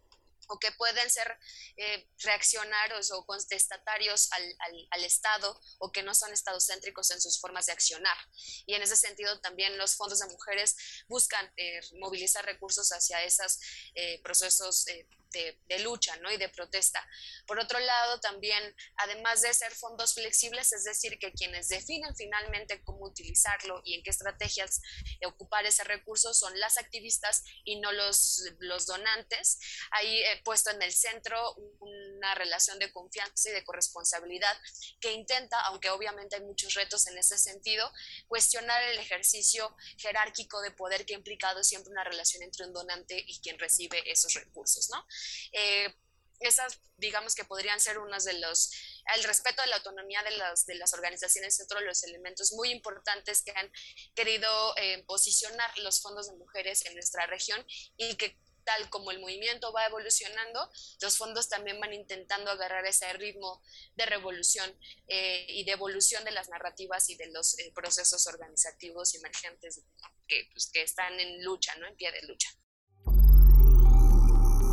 o 0.49 0.59
que 0.59 0.71
pueden 0.73 1.09
ser 1.09 1.37
eh, 1.77 2.07
reaccionarios 2.23 3.11
o 3.11 3.25
contestatarios 3.25 4.29
al, 4.31 4.87
al, 4.91 5.03
Estado 5.03 5.59
o 5.79 5.91
que 5.91 6.03
no 6.03 6.13
son 6.13 6.33
estadocéntricos 6.33 7.09
en 7.11 7.21
sus 7.21 7.39
formas 7.39 7.67
de 7.67 7.71
accionar. 7.71 8.17
Y 8.65 8.73
en 8.73 8.81
ese 8.81 8.95
sentido 8.95 9.39
también 9.39 9.77
los 9.77 9.95
fondos 9.95 10.19
de 10.19 10.27
mujeres 10.27 10.75
buscan 11.07 11.51
eh, 11.55 11.79
movilizar 11.99 12.45
recursos 12.45 12.89
hacia 12.89 13.23
esos 13.23 13.59
eh, 13.95 14.21
procesos 14.21 14.85
de, 15.31 15.79
lucha 15.79 16.15
¿no? 16.17 16.31
y 16.31 16.37
de 16.37 16.49
protesta. 16.49 17.05
Por 17.45 17.59
otro 17.59 17.79
lado, 17.79 18.19
también, 18.19 18.75
además 18.97 19.41
de 19.41 19.53
ser 19.53 19.73
fondos 19.73 20.13
flexibles, 20.13 20.71
es 20.73 20.83
decir, 20.83 21.17
que 21.19 21.31
quienes 21.31 21.69
definen 21.69 22.15
finalmente 22.15 22.83
cómo 22.83 23.05
utilizarlo 23.05 23.81
y 23.85 23.95
en 23.95 24.03
qué 24.03 24.09
estrategias 24.09 24.81
ocupar 25.25 25.65
ese 25.65 25.83
recurso 25.83 26.33
son 26.33 26.59
las 26.59 26.77
activistas 26.77 27.43
y 27.63 27.79
no 27.79 27.91
los, 27.91 28.43
los 28.59 28.85
donantes. 28.85 29.59
Ahí 29.91 30.21
he 30.23 30.41
puesto 30.43 30.71
en 30.71 30.81
el 30.81 30.91
centro 30.91 31.55
una 31.79 32.35
relación 32.35 32.79
de 32.79 32.91
confianza 32.91 33.49
y 33.49 33.53
de 33.53 33.63
corresponsabilidad 33.63 34.57
que 34.99 35.13
intenta, 35.13 35.59
aunque 35.61 35.89
obviamente 35.89 36.35
hay 36.35 36.41
muchos 36.41 36.73
retos 36.73 37.07
en 37.07 37.17
ese 37.17 37.37
sentido, 37.37 37.91
cuestionar 38.27 38.83
el 38.83 38.99
ejercicio 38.99 39.75
jerárquico 39.97 40.61
de 40.61 40.71
poder 40.71 41.05
que 41.05 41.13
ha 41.13 41.17
implicado 41.17 41.63
siempre 41.63 41.91
una 41.91 42.03
relación 42.03 42.43
entre 42.43 42.65
un 42.65 42.73
donante 42.73 43.23
y 43.25 43.39
quien 43.41 43.57
recibe 43.59 44.09
esos 44.11 44.33
recursos, 44.33 44.89
¿no? 44.89 45.05
Eh, 45.51 45.93
esas, 46.39 46.79
digamos 46.97 47.35
que 47.35 47.43
podrían 47.43 47.79
ser 47.79 47.99
unos 47.99 48.23
de 48.23 48.33
los, 48.39 48.71
el 49.15 49.23
respeto 49.23 49.61
de 49.61 49.67
la 49.67 49.77
autonomía 49.77 50.23
de 50.23 50.31
las, 50.31 50.65
de 50.65 50.75
las 50.75 50.93
organizaciones, 50.93 51.59
otro 51.61 51.79
de 51.79 51.85
los 51.85 52.03
elementos 52.03 52.53
muy 52.53 52.71
importantes 52.71 53.41
que 53.43 53.51
han 53.55 53.71
querido 54.15 54.75
eh, 54.77 55.03
posicionar 55.05 55.77
los 55.79 56.01
fondos 56.01 56.29
de 56.29 56.37
mujeres 56.37 56.85
en 56.85 56.93
nuestra 56.93 57.27
región 57.27 57.65
y 57.97 58.15
que 58.15 58.37
tal 58.63 58.89
como 58.89 59.11
el 59.11 59.19
movimiento 59.19 59.73
va 59.73 59.85
evolucionando, 59.85 60.69
los 61.01 61.17
fondos 61.17 61.49
también 61.49 61.79
van 61.79 61.93
intentando 61.93 62.51
agarrar 62.51 62.85
ese 62.85 63.11
ritmo 63.13 63.63
de 63.95 64.05
revolución 64.05 64.77
eh, 65.07 65.45
y 65.49 65.63
de 65.63 65.71
evolución 65.71 66.23
de 66.23 66.31
las 66.31 66.49
narrativas 66.49 67.09
y 67.09 67.15
de 67.15 67.27
los 67.27 67.55
procesos 67.73 68.27
organizativos 68.27 69.15
emergentes 69.15 69.81
que, 70.27 70.47
pues, 70.51 70.69
que 70.71 70.83
están 70.83 71.19
en 71.19 71.43
lucha, 71.43 71.75
¿no? 71.77 71.87
en 71.87 71.95
pie 71.95 72.11
de 72.11 72.21
lucha. 72.23 72.49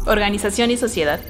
Organización 0.06 0.70
y 0.70 0.76
sociedad. 0.76 1.20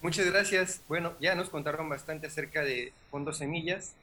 Muchas 0.00 0.26
gracias. 0.26 0.82
Bueno, 0.88 1.16
ya 1.20 1.36
nos 1.36 1.50
contaron 1.50 1.88
bastante 1.88 2.26
acerca 2.26 2.64
de 2.64 2.92
Fondos 3.12 3.38
Semillas. 3.38 3.94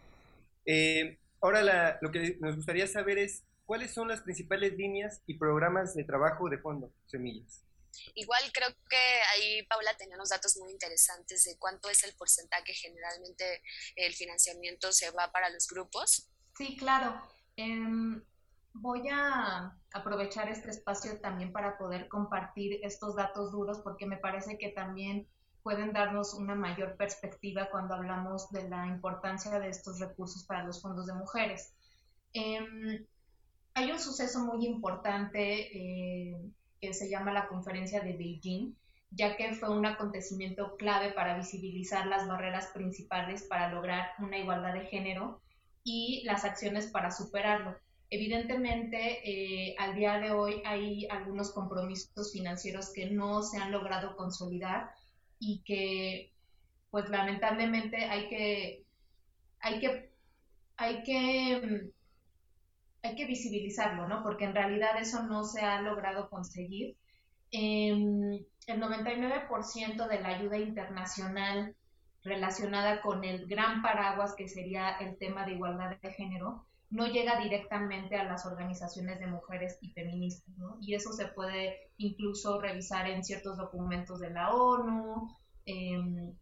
Eh, 0.65 1.17
ahora 1.41 1.99
lo 2.01 2.11
que 2.11 2.37
nos 2.39 2.55
gustaría 2.55 2.87
saber 2.87 3.17
es 3.17 3.43
cuáles 3.65 3.93
son 3.93 4.07
las 4.07 4.21
principales 4.21 4.77
líneas 4.77 5.21
y 5.27 5.33
programas 5.33 5.95
de 5.95 6.05
trabajo 6.05 6.49
de 6.49 6.59
Fondos 6.59 6.91
Semillas. 7.07 7.65
Igual 8.15 8.43
creo 8.53 8.69
que 8.89 9.21
ahí 9.33 9.63
Paula 9.63 9.93
tenía 9.97 10.15
unos 10.15 10.29
datos 10.29 10.55
muy 10.61 10.71
interesantes 10.71 11.43
de 11.43 11.57
cuánto 11.57 11.89
es 11.89 12.05
el 12.05 12.15
porcentaje 12.15 12.73
generalmente 12.73 13.61
el 13.97 14.13
financiamiento 14.13 14.93
se 14.93 15.11
va 15.11 15.29
para 15.33 15.49
los 15.49 15.67
grupos. 15.67 16.29
Sí, 16.57 16.77
claro. 16.77 17.21
Em, 17.57 18.23
Voy 18.73 19.07
a 19.09 19.75
aprovechar 19.93 20.49
este 20.49 20.69
espacio 20.69 21.19
también 21.19 21.51
para 21.51 21.77
poder 21.77 22.07
compartir 22.07 22.79
estos 22.83 23.15
datos 23.15 23.51
duros 23.51 23.79
porque 23.83 24.05
me 24.05 24.17
parece 24.17 24.57
que 24.57 24.69
también 24.69 25.27
pueden 25.63 25.91
darnos 25.91 26.33
una 26.33 26.55
mayor 26.55 26.95
perspectiva 26.95 27.69
cuando 27.69 27.95
hablamos 27.95 28.49
de 28.51 28.69
la 28.69 28.87
importancia 28.87 29.59
de 29.59 29.69
estos 29.69 29.99
recursos 29.99 30.45
para 30.45 30.63
los 30.63 30.81
fondos 30.81 31.07
de 31.07 31.13
mujeres. 31.13 31.73
Em, 32.33 33.05
hay 33.73 33.91
un 33.91 33.99
suceso 33.99 34.39
muy 34.45 34.65
importante 34.65 35.41
eh, 35.75 36.37
que 36.79 36.93
se 36.93 37.09
llama 37.09 37.33
la 37.33 37.47
conferencia 37.47 38.01
de 38.01 38.13
Beijing, 38.13 38.75
ya 39.11 39.35
que 39.35 39.53
fue 39.53 39.69
un 39.69 39.85
acontecimiento 39.85 40.75
clave 40.77 41.11
para 41.11 41.35
visibilizar 41.35 42.05
las 42.07 42.27
barreras 42.27 42.67
principales 42.67 43.43
para 43.43 43.71
lograr 43.71 44.11
una 44.19 44.37
igualdad 44.37 44.73
de 44.73 44.85
género 44.85 45.41
y 45.83 46.23
las 46.25 46.45
acciones 46.45 46.87
para 46.87 47.11
superarlo. 47.11 47.75
Evidentemente, 48.11 49.21
eh, 49.23 49.75
al 49.77 49.95
día 49.95 50.19
de 50.19 50.31
hoy 50.31 50.63
hay 50.65 51.07
algunos 51.09 51.51
compromisos 51.51 52.33
financieros 52.33 52.91
que 52.91 53.11
no 53.11 53.43
se 53.43 53.57
han 53.59 53.71
logrado 53.71 54.15
consolidar 54.15 54.89
y 55.37 55.61
que, 55.63 56.33
pues 56.89 57.07
lamentablemente, 57.09 58.05
hay 58.05 58.27
que, 58.27 58.83
hay 59.59 59.79
que, 59.79 60.11
hay 60.77 61.03
que, 61.03 61.91
hay 63.03 63.15
que 63.15 63.25
visibilizarlo, 63.25 64.07
¿no? 64.07 64.23
Porque 64.23 64.45
en 64.45 64.55
realidad 64.55 64.99
eso 64.99 65.23
no 65.23 65.43
se 65.43 65.61
ha 65.61 65.81
logrado 65.81 66.29
conseguir. 66.29 66.97
Em, 67.51 68.43
el 68.67 68.79
99% 68.79 70.07
de 70.07 70.19
la 70.19 70.29
ayuda 70.29 70.57
internacional 70.57 71.75
relacionada 72.23 73.01
con 73.01 73.23
el 73.23 73.47
gran 73.47 73.81
paraguas 73.81 74.35
que 74.35 74.47
sería 74.47 74.97
el 74.97 75.17
tema 75.17 75.45
de 75.45 75.53
igualdad 75.53 75.97
de 76.01 76.13
género, 76.13 76.65
no 76.89 77.05
llega 77.07 77.39
directamente 77.39 78.15
a 78.15 78.23
las 78.23 78.45
organizaciones 78.45 79.19
de 79.19 79.27
mujeres 79.27 79.77
y 79.81 79.91
feministas, 79.91 80.57
¿no? 80.57 80.77
Y 80.81 80.95
eso 80.95 81.13
se 81.13 81.27
puede 81.27 81.91
incluso 81.97 82.59
revisar 82.59 83.07
en 83.07 83.23
ciertos 83.23 83.57
documentos 83.57 84.19
de 84.19 84.31
la 84.31 84.53
ONU, 84.53 85.37
em, 85.65 86.33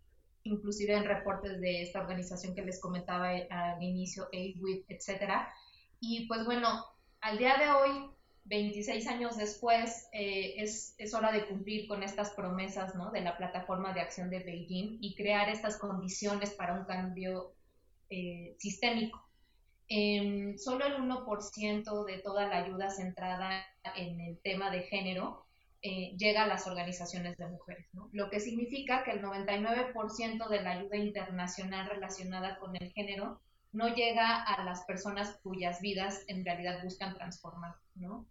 inclusive 0.44 0.94
en 0.94 1.04
reportes 1.04 1.60
de 1.60 1.82
esta 1.82 2.00
organización 2.00 2.56
que 2.56 2.62
les 2.62 2.80
comentaba 2.80 3.32
al 3.50 3.84
inicio, 3.84 4.30
AidWith, 4.32 4.86
etcétera. 4.88 5.52
Y 6.00 6.28
pues 6.28 6.46
bueno, 6.46 6.86
al 7.20 7.38
día 7.38 7.58
de 7.58 7.70
hoy, 7.70 8.10
26 8.46 9.08
años 9.08 9.36
después, 9.36 10.08
eh, 10.14 10.56
es, 10.58 10.96
es, 10.98 11.14
hora 11.14 11.34
de 11.34 11.46
cumplir 11.48 11.88
con 11.90 12.04
estas 12.04 12.32
promesas 12.32 12.96
¿no? 12.96 13.12
de 13.12 13.20
la 13.20 13.36
plataforma 13.36 13.94
de 13.94 14.00
acción 14.00 14.30
de 14.30 14.40
Beijing 14.40 15.00
y 15.02 15.16
crear 15.16 15.50
estas 15.50 15.78
condiciones 15.78 16.52
para 16.52 16.76
un 16.76 16.86
cambio 16.86 17.54
eh, 18.10 18.56
sistémico. 18.58 19.27
Eh, 19.90 20.56
solo 20.58 20.86
el 20.86 20.98
1% 20.98 22.06
de 22.06 22.20
toda 22.20 22.48
la 22.48 22.58
ayuda 22.58 22.90
centrada 22.90 23.66
en 23.96 24.20
el 24.20 24.40
tema 24.42 24.70
de 24.70 24.84
género 24.84 25.46
eh, 25.82 26.14
llega 26.18 26.44
a 26.44 26.48
las 26.48 26.68
organizaciones 26.68 27.38
de 27.38 27.48
mujeres, 27.48 27.88
¿no? 27.94 28.10
lo 28.12 28.30
que 28.30 28.40
significa 28.40 29.04
que 29.04 29.12
el 29.12 29.22
99% 29.22 30.50
de 30.50 30.62
la 30.62 30.72
ayuda 30.72 30.98
internacional 30.98 31.88
relacionada 31.88 32.58
con 32.58 32.76
el 32.76 32.92
género 32.92 33.40
no 33.72 33.94
llega 33.94 34.44
a 34.44 34.64
las 34.66 34.84
personas 34.86 35.40
cuyas 35.44 35.80
vidas 35.80 36.24
en 36.28 36.44
realidad 36.44 36.84
buscan 36.84 37.14
transformar. 37.14 37.76
¿no? 37.96 38.26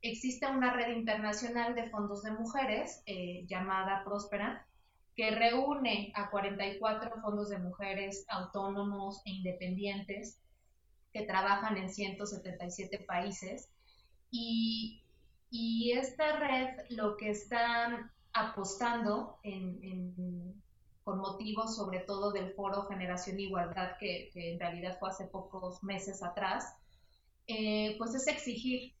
Existe 0.00 0.46
una 0.46 0.72
red 0.72 0.96
internacional 0.96 1.74
de 1.74 1.90
fondos 1.90 2.22
de 2.22 2.30
mujeres 2.30 3.02
eh, 3.06 3.44
llamada 3.46 4.04
Próspera, 4.04 4.66
que 5.14 5.30
reúne 5.30 6.12
a 6.14 6.30
44 6.30 7.20
fondos 7.20 7.50
de 7.50 7.58
mujeres 7.58 8.24
autónomos 8.28 9.20
e 9.26 9.30
independientes 9.30 10.40
que 11.12 11.22
trabajan 11.22 11.76
en 11.76 11.92
177 11.92 13.04
países. 13.06 13.68
Y, 14.30 15.02
y 15.50 15.92
esta 15.92 16.38
red 16.38 16.68
lo 16.90 17.16
que 17.16 17.30
está 17.30 18.10
apostando 18.32 19.38
con 21.04 21.18
motivo 21.18 21.68
sobre 21.68 22.00
todo 22.00 22.32
del 22.32 22.52
foro 22.54 22.86
Generación 22.86 23.38
Igualdad, 23.38 23.96
que, 23.98 24.30
en 24.34 24.58
realidad 24.58 24.96
fue 24.98 25.10
hace 25.10 25.26
pocos 25.26 25.82
meses 25.82 26.22
atrás, 26.22 26.74
eh, 27.46 27.96
pues 27.98 28.14
es 28.14 28.26
exigir 28.28 28.94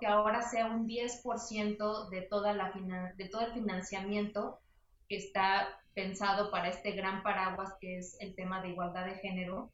que 0.00 0.06
ahora 0.06 0.42
sea 0.42 0.66
un 0.66 0.86
10% 0.86 2.08
de, 2.08 2.22
toda 2.22 2.52
la, 2.52 2.72
de 3.16 3.28
todo 3.28 3.46
el 3.46 3.52
financiamiento 3.52 4.60
que 5.08 5.16
está 5.16 5.68
pensado 5.94 6.50
para 6.50 6.68
este 6.68 6.92
gran 6.92 7.22
paraguas 7.22 7.74
que 7.80 7.98
es 7.98 8.16
el 8.20 8.34
tema 8.34 8.62
de 8.62 8.70
igualdad 8.70 9.06
de 9.06 9.16
género, 9.16 9.72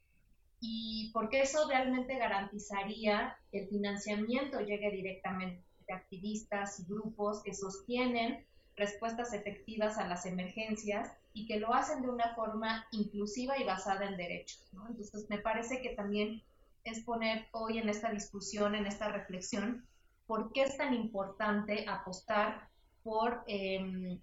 y 0.65 1.11
porque 1.11 1.41
eso 1.41 1.67
realmente 1.67 2.17
garantizaría 2.17 3.35
que 3.51 3.63
el 3.63 3.67
financiamiento 3.67 4.61
llegue 4.61 4.91
directamente 4.91 5.61
a 5.91 5.95
activistas 5.97 6.79
y 6.79 6.85
grupos 6.85 7.43
que 7.43 7.53
sostienen 7.53 8.45
respuestas 8.77 9.33
efectivas 9.33 9.97
a 9.97 10.07
las 10.07 10.25
emergencias 10.25 11.11
y 11.33 11.47
que 11.47 11.59
lo 11.59 11.73
hacen 11.73 12.01
de 12.01 12.09
una 12.09 12.33
forma 12.33 12.87
inclusiva 12.93 13.59
y 13.59 13.65
basada 13.65 14.07
en 14.07 14.15
derechos. 14.15 14.71
Entonces, 14.71 15.29
me 15.29 15.39
parece 15.39 15.81
que 15.81 15.95
también 15.95 16.41
es 16.85 17.03
poner 17.03 17.45
hoy 17.51 17.79
en 17.79 17.89
esta 17.89 18.09
discusión, 18.09 18.73
en 18.73 18.85
esta 18.85 19.09
reflexión, 19.09 19.85
por 20.27 20.53
qué 20.53 20.63
es 20.63 20.77
tan 20.77 20.93
importante 20.93 21.85
apostar 21.89 22.69
por 23.03 23.43
em, 23.47 24.17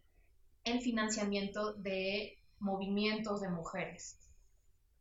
el 0.64 0.81
financiamiento 0.81 1.74
de 1.74 2.38
movimientos 2.61 3.42
de 3.42 3.50
mujeres. 3.50 4.18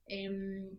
Em, 0.06 0.78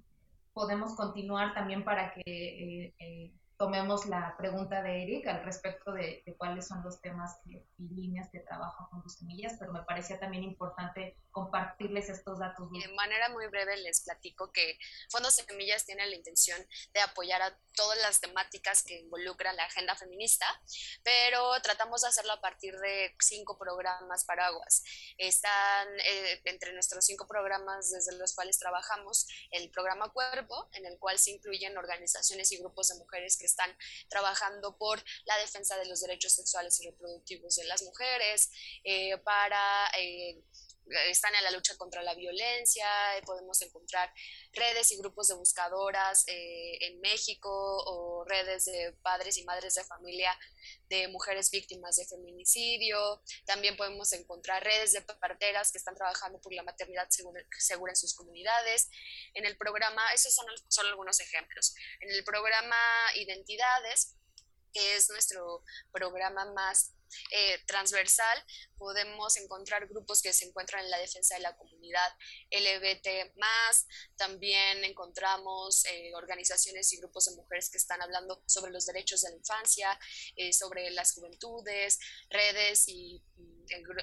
podemos 0.60 0.94
continuar 0.94 1.54
también 1.54 1.82
para 1.84 2.12
que 2.12 2.20
eh, 2.26 2.94
eh, 2.98 3.32
tomemos 3.60 4.06
la 4.06 4.34
pregunta 4.38 4.82
de 4.82 5.02
Eric 5.02 5.26
al 5.26 5.44
respecto 5.44 5.92
de, 5.92 6.24
cuáles 6.38 6.66
son 6.66 6.82
los 6.82 6.98
temas 7.02 7.36
y 7.44 7.60
líneas 7.94 8.32
de 8.32 8.40
trabajo 8.40 8.88
con 8.88 9.02
los 9.02 9.16
semillas, 9.16 9.56
pero 9.58 9.70
me 9.70 9.82
parecía 9.82 10.18
también 10.18 10.44
importante 10.44 11.18
compartirles 11.30 12.08
estos 12.08 12.38
datos. 12.38 12.70
De 12.72 12.88
manera 12.94 13.28
muy 13.28 13.46
breve 13.48 13.76
les 13.76 14.00
platico 14.00 14.50
que 14.50 14.78
Fondos 15.10 15.34
Semillas 15.34 15.84
tiene 15.84 16.06
la 16.06 16.16
intención 16.16 16.58
de 16.94 17.00
apoyar 17.00 17.42
a 17.42 17.54
todas 17.74 17.98
las 17.98 18.20
temáticas 18.20 18.82
que 18.82 18.98
involucran 18.98 19.54
la 19.56 19.64
agenda 19.64 19.94
feminista, 19.94 20.46
pero 21.04 21.60
tratamos 21.60 22.00
de 22.00 22.08
hacerlo 22.08 22.32
a 22.32 22.40
partir 22.40 22.74
de 22.78 23.14
cinco 23.20 23.58
programas 23.58 24.24
paraguas. 24.24 24.82
Están 25.18 25.88
eh, 26.00 26.40
entre 26.46 26.72
nuestros 26.72 27.04
cinco 27.04 27.26
programas 27.28 27.90
desde 27.90 28.16
los 28.16 28.34
cuales 28.34 28.58
trabajamos 28.58 29.26
el 29.50 29.70
programa 29.70 30.08
Cuerpo, 30.08 30.70
en 30.72 30.86
el 30.86 30.98
cual 30.98 31.18
se 31.18 31.32
incluyen 31.32 31.76
organizaciones 31.76 32.50
y 32.52 32.58
grupos 32.58 32.88
de 32.88 32.98
mujeres 32.98 33.36
que 33.36 33.49
están 33.50 33.76
trabajando 34.08 34.76
por 34.78 35.02
la 35.24 35.36
defensa 35.38 35.76
de 35.76 35.86
los 35.86 36.00
derechos 36.00 36.32
sexuales 36.32 36.80
y 36.80 36.86
reproductivos 36.86 37.56
de 37.56 37.64
las 37.64 37.82
mujeres, 37.82 38.50
eh, 38.84 39.16
para 39.18 39.90
están 41.10 41.34
en 41.34 41.44
la 41.44 41.50
lucha 41.50 41.76
contra 41.76 42.02
la 42.02 42.14
violencia, 42.14 42.86
eh, 43.16 43.22
podemos 43.22 43.60
encontrar 43.62 44.12
redes 44.52 44.90
y 44.92 44.98
grupos 44.98 45.28
de 45.28 45.34
buscadoras 45.34 46.24
eh, 46.26 46.78
en 46.80 47.00
México 47.00 47.50
o 47.50 48.24
redes 48.24 48.64
de 48.64 48.92
padres 49.02 49.38
y 49.38 49.44
madres 49.44 49.74
de 49.74 49.84
familia 49.84 50.36
de 50.88 51.08
mujeres 51.08 51.50
víctimas 51.50 51.96
de 51.96 52.06
feminicidio. 52.06 53.22
También 53.44 53.76
podemos 53.76 54.12
encontrar 54.12 54.62
redes 54.64 54.92
de 54.92 55.02
parteras 55.02 55.70
que 55.70 55.78
están 55.78 55.94
trabajando 55.94 56.40
por 56.40 56.52
la 56.52 56.62
maternidad 56.62 57.08
segura, 57.10 57.92
en 57.92 57.96
sus 57.96 58.14
comunidades. 58.14 58.88
En 59.34 59.46
el 59.46 59.56
programa, 59.56 60.02
esos 60.12 60.34
son, 60.34 60.46
son 60.68 60.86
algunos 60.86 61.20
ejemplos. 61.20 61.74
En 62.00 62.10
el 62.10 62.24
programa 62.24 62.76
Identidades, 63.14 64.16
que 64.72 64.96
es 64.96 65.08
nuestro 65.10 65.62
programa 65.92 66.52
más 66.52 66.92
eh, 67.30 67.58
transversal, 67.66 68.44
podemos 68.76 69.36
encontrar 69.36 69.86
grupos 69.88 70.22
que 70.22 70.32
se 70.32 70.46
encuentran 70.46 70.84
en 70.84 70.90
la 70.90 70.98
defensa 70.98 71.34
de 71.34 71.42
la 71.42 71.56
comunidad 71.56 72.12
LGBT 72.50 73.34
también 74.16 74.84
encontramos 74.84 75.84
eh, 75.86 76.12
organizaciones 76.14 76.92
y 76.92 76.98
grupos 76.98 77.26
de 77.26 77.36
mujeres 77.36 77.70
que 77.70 77.78
están 77.78 78.02
hablando 78.02 78.42
sobre 78.46 78.72
los 78.72 78.86
derechos 78.86 79.22
de 79.22 79.30
la 79.30 79.36
infancia, 79.36 79.98
eh, 80.36 80.52
sobre 80.52 80.90
las 80.90 81.14
juventudes, 81.14 81.98
redes 82.28 82.88
y 82.88 83.22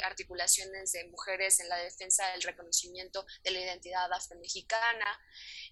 articulaciones 0.04 0.93
de 0.93 1.08
mujeres 1.10 1.60
en 1.60 1.67
la 1.67 1.78
defensa 1.78 2.26
del 2.32 2.41
reconocimiento 2.41 3.26
de 3.43 3.52
la 3.52 3.60
identidad 3.60 4.12
afromexicana. 4.12 5.20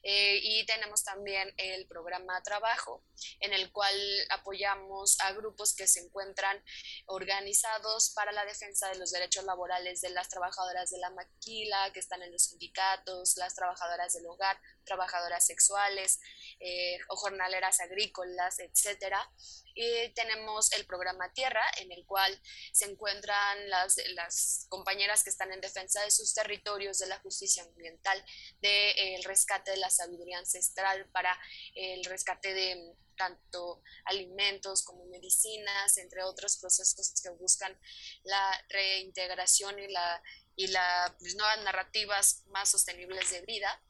Eh, 0.08 0.40
y 0.44 0.64
tenemos 0.68 1.04
también 1.04 1.52
el 1.58 1.88
programa 1.88 2.40
Trabajo, 2.44 3.04
en 3.40 3.54
el 3.54 3.72
cual 3.72 3.96
apoyamos 4.30 5.20
a 5.22 5.34
grupos 5.34 5.76
que 5.76 5.88
se 5.88 6.00
encuentran 6.00 6.64
organizados 7.08 8.12
para 8.12 8.32
la 8.32 8.46
defensa 8.46 8.88
de 8.90 9.00
los 9.00 9.12
derechos 9.12 9.46
laborales 9.46 10.02
de 10.02 10.12
las 10.12 10.30
trabajadoras 10.30 10.92
de 10.92 11.00
la 11.00 11.10
maquila, 11.10 11.92
que 11.92 12.02
están 12.02 12.22
en 12.22 12.32
los 12.32 12.44
sindicatos, 12.44 13.36
las 13.38 13.56
trabajadoras 13.56 14.14
del 14.14 14.28
hogar, 14.28 14.60
trabajadoras 14.86 15.46
sexuales 15.46 16.20
eh, 16.60 16.98
o 17.10 17.16
jornaleras 17.16 17.80
agrícolas, 17.82 18.60
etcétera. 18.60 19.30
Y 19.74 20.10
tenemos 20.14 20.72
el 20.72 20.86
programa 20.86 21.34
Tierra, 21.34 21.64
en 21.78 21.92
el 21.92 22.06
cual 22.06 22.40
se 22.72 22.86
encuentran 22.86 23.70
las, 23.70 23.98
las 24.14 24.68
compañeras 24.70 25.24
que 25.24 25.30
están 25.30 25.52
en 25.52 25.60
defensa 25.60 26.02
de 26.04 26.12
sus 26.12 26.34
territorios, 26.34 27.00
de 27.00 27.08
la 27.08 27.20
justicia 27.20 27.64
ambiental, 27.64 28.24
del 28.62 29.24
rescate 29.24 29.72
de 29.72 29.78
la 29.78 29.90
sabiduría 29.90 30.40
ancestral 30.40 31.10
para 31.12 31.38
el 31.74 32.06
rescate 32.06 32.54
de 32.54 32.96
tanto 33.18 33.82
alimentos 34.06 34.84
como 34.84 35.06
medicinas, 35.06 35.98
entre 35.98 36.24
otros 36.24 36.58
procesos 36.58 37.22
que 37.22 37.30
buscan 37.32 37.78
la 38.24 38.66
reintegración 38.70 39.80
y 39.80 39.88
la 39.88 40.22
y 40.56 40.68
las 40.68 41.12
pues, 41.20 41.36
nuevas 41.36 41.62
narrativas 41.64 42.44
más 42.48 42.70
sostenibles 42.70 43.30
de 43.32 43.42
vida 43.42 43.82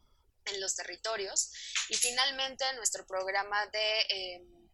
en 0.46 0.62
los 0.62 0.76
territorios. 0.76 1.52
Y 1.90 1.96
finalmente 1.96 2.66
nuestro 2.76 3.06
programa 3.06 3.66
de 3.68 4.02
em, 4.10 4.66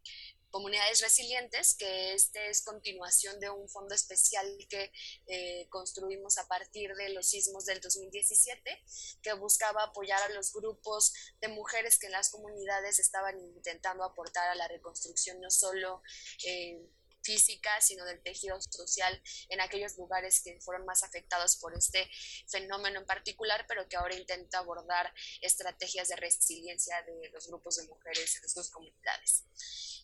comunidades 0.52 1.02
resilientes, 1.02 1.76
que 1.76 2.14
este 2.14 2.50
es 2.50 2.62
continuación 2.62 3.40
de 3.40 3.50
un 3.50 3.70
fondo 3.70 3.96
especial 3.96 4.46
que 4.70 4.92
eh, 5.28 5.66
construimos 5.70 6.38
a 6.38 6.48
partir 6.48 6.94
de 6.94 7.10
los 7.10 7.30
sismos 7.30 7.66
del 7.66 7.80
2017, 7.80 8.84
que 9.24 9.34
buscaba 9.34 9.84
apoyar 9.84 10.22
a 10.22 10.34
los 10.34 10.54
grupos 10.54 11.14
de 11.40 11.48
mujeres 11.48 11.98
que 11.98 12.08
en 12.08 12.12
las 12.12 12.30
comunidades 12.30 13.00
estaban 13.00 13.40
intentando 13.40 14.04
aportar 14.04 14.50
a 14.50 14.56
la 14.56 14.68
reconstrucción 14.68 15.40
no 15.40 15.50
solo 15.50 16.04
eh, 16.46 16.80
física, 17.24 17.70
sino 17.82 18.06
del 18.06 18.22
tejido 18.22 18.60
social 18.62 19.22
en 19.50 19.62
aquellos 19.62 19.98
lugares 19.98 20.42
que 20.44 20.60
fueron 20.62 20.86
más 20.86 21.04
afectados 21.04 21.58
por 21.58 21.76
este 21.76 22.10
fenómeno 22.48 23.00
en 23.00 23.06
particular, 23.06 23.66
pero 23.68 23.88
que 23.88 23.98
ahora 23.98 24.16
intenta 24.16 24.60
abordar 24.60 25.14
estrategias 25.42 26.10
de 26.10 26.16
resiliencia 26.16 26.96
de 27.04 27.30
los 27.32 27.48
grupos 27.48 27.78
de 27.78 27.88
mujeres 27.88 28.42
en 28.42 28.50
sus 28.50 28.70
comunidades. 28.70 29.46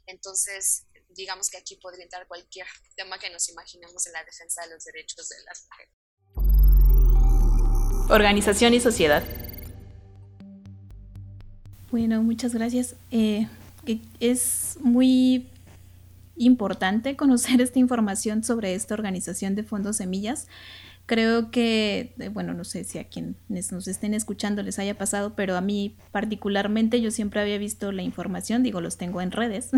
Entonces, 0.06 0.86
digamos 1.10 1.50
que 1.50 1.58
aquí 1.58 1.76
podría 1.76 2.04
entrar 2.04 2.28
cualquier 2.28 2.68
tema 2.96 3.20
que 3.20 3.30
nos 3.30 3.50
imaginemos 3.50 4.06
en 4.08 4.14
la 4.14 4.24
defensa 4.24 4.62
de 4.64 4.74
los 4.74 4.84
derechos 4.86 5.30
de 5.30 5.36
las 5.46 5.66
mujeres. 5.68 5.94
Organización 8.10 8.74
y 8.74 8.80
sociedad. 8.80 9.24
Bueno, 11.92 12.22
muchas 12.24 12.54
gracias. 12.54 12.96
Eh, 13.12 13.48
es 14.20 14.78
muy 14.80 15.50
importante 16.38 17.16
conocer 17.16 17.62
esta 17.62 17.80
información 17.80 18.44
sobre 18.44 18.74
esta 18.74 18.94
organización 18.94 19.56
de 19.56 19.64
fondos 19.64 19.98
semillas. 19.98 20.48
Creo 21.06 21.52
que, 21.52 22.14
eh, 22.20 22.30
bueno, 22.30 22.54
no 22.54 22.66
sé 22.66 22.84
si 22.84 23.00
a 23.00 23.06
quienes 23.06 23.72
nos 23.72 23.88
estén 23.88 24.14
escuchando 24.14 24.62
les 24.62 24.78
haya 24.78 24.98
pasado, 24.98 25.36
pero 25.36 25.56
a 25.56 25.62
mí 25.62 25.96
particularmente 26.12 27.00
yo 27.00 27.12
siempre 27.12 27.40
había 27.40 27.58
visto 27.58 27.94
la 27.94 28.04
información, 28.04 28.62
digo, 28.62 28.82
los 28.82 28.98
tengo 28.98 29.22
en 29.22 29.32
redes, 29.32 29.70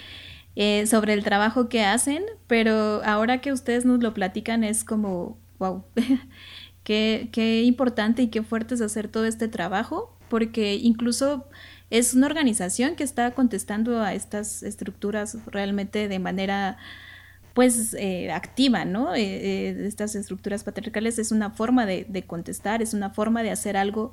eh, 0.56 0.86
sobre 0.86 1.14
el 1.14 1.24
trabajo 1.24 1.70
que 1.70 1.84
hacen, 1.84 2.22
pero 2.46 3.02
ahora 3.04 3.40
que 3.40 3.52
ustedes 3.52 3.86
nos 3.86 4.02
lo 4.02 4.12
platican 4.12 4.62
es 4.62 4.84
como, 4.84 5.38
wow, 5.58 5.84
qué, 6.84 7.30
qué 7.32 7.62
importante 7.62 8.22
y 8.22 8.28
qué 8.28 8.42
fuerte 8.42 8.74
es 8.74 8.82
hacer 8.82 9.08
todo 9.08 9.24
este 9.24 9.48
trabajo, 9.48 10.18
porque 10.28 10.74
incluso 10.74 11.46
es 11.90 12.14
una 12.14 12.26
organización 12.26 12.96
que 12.96 13.04
está 13.04 13.30
contestando 13.32 14.00
a 14.00 14.14
estas 14.14 14.62
estructuras 14.62 15.38
realmente 15.46 16.08
de 16.08 16.18
manera 16.18 16.78
pues 17.54 17.94
eh, 17.94 18.32
activa, 18.32 18.84
¿no? 18.84 19.14
Eh, 19.14 19.22
eh, 19.22 19.86
estas 19.86 20.16
estructuras 20.16 20.64
patriarcales 20.64 21.20
es 21.20 21.30
una 21.30 21.50
forma 21.50 21.86
de, 21.86 22.24
contestar, 22.26 22.82
es 22.82 22.94
una 22.94 23.10
forma 23.10 23.42
de 23.42 23.50
hacer 23.50 23.76
algo 23.76 24.12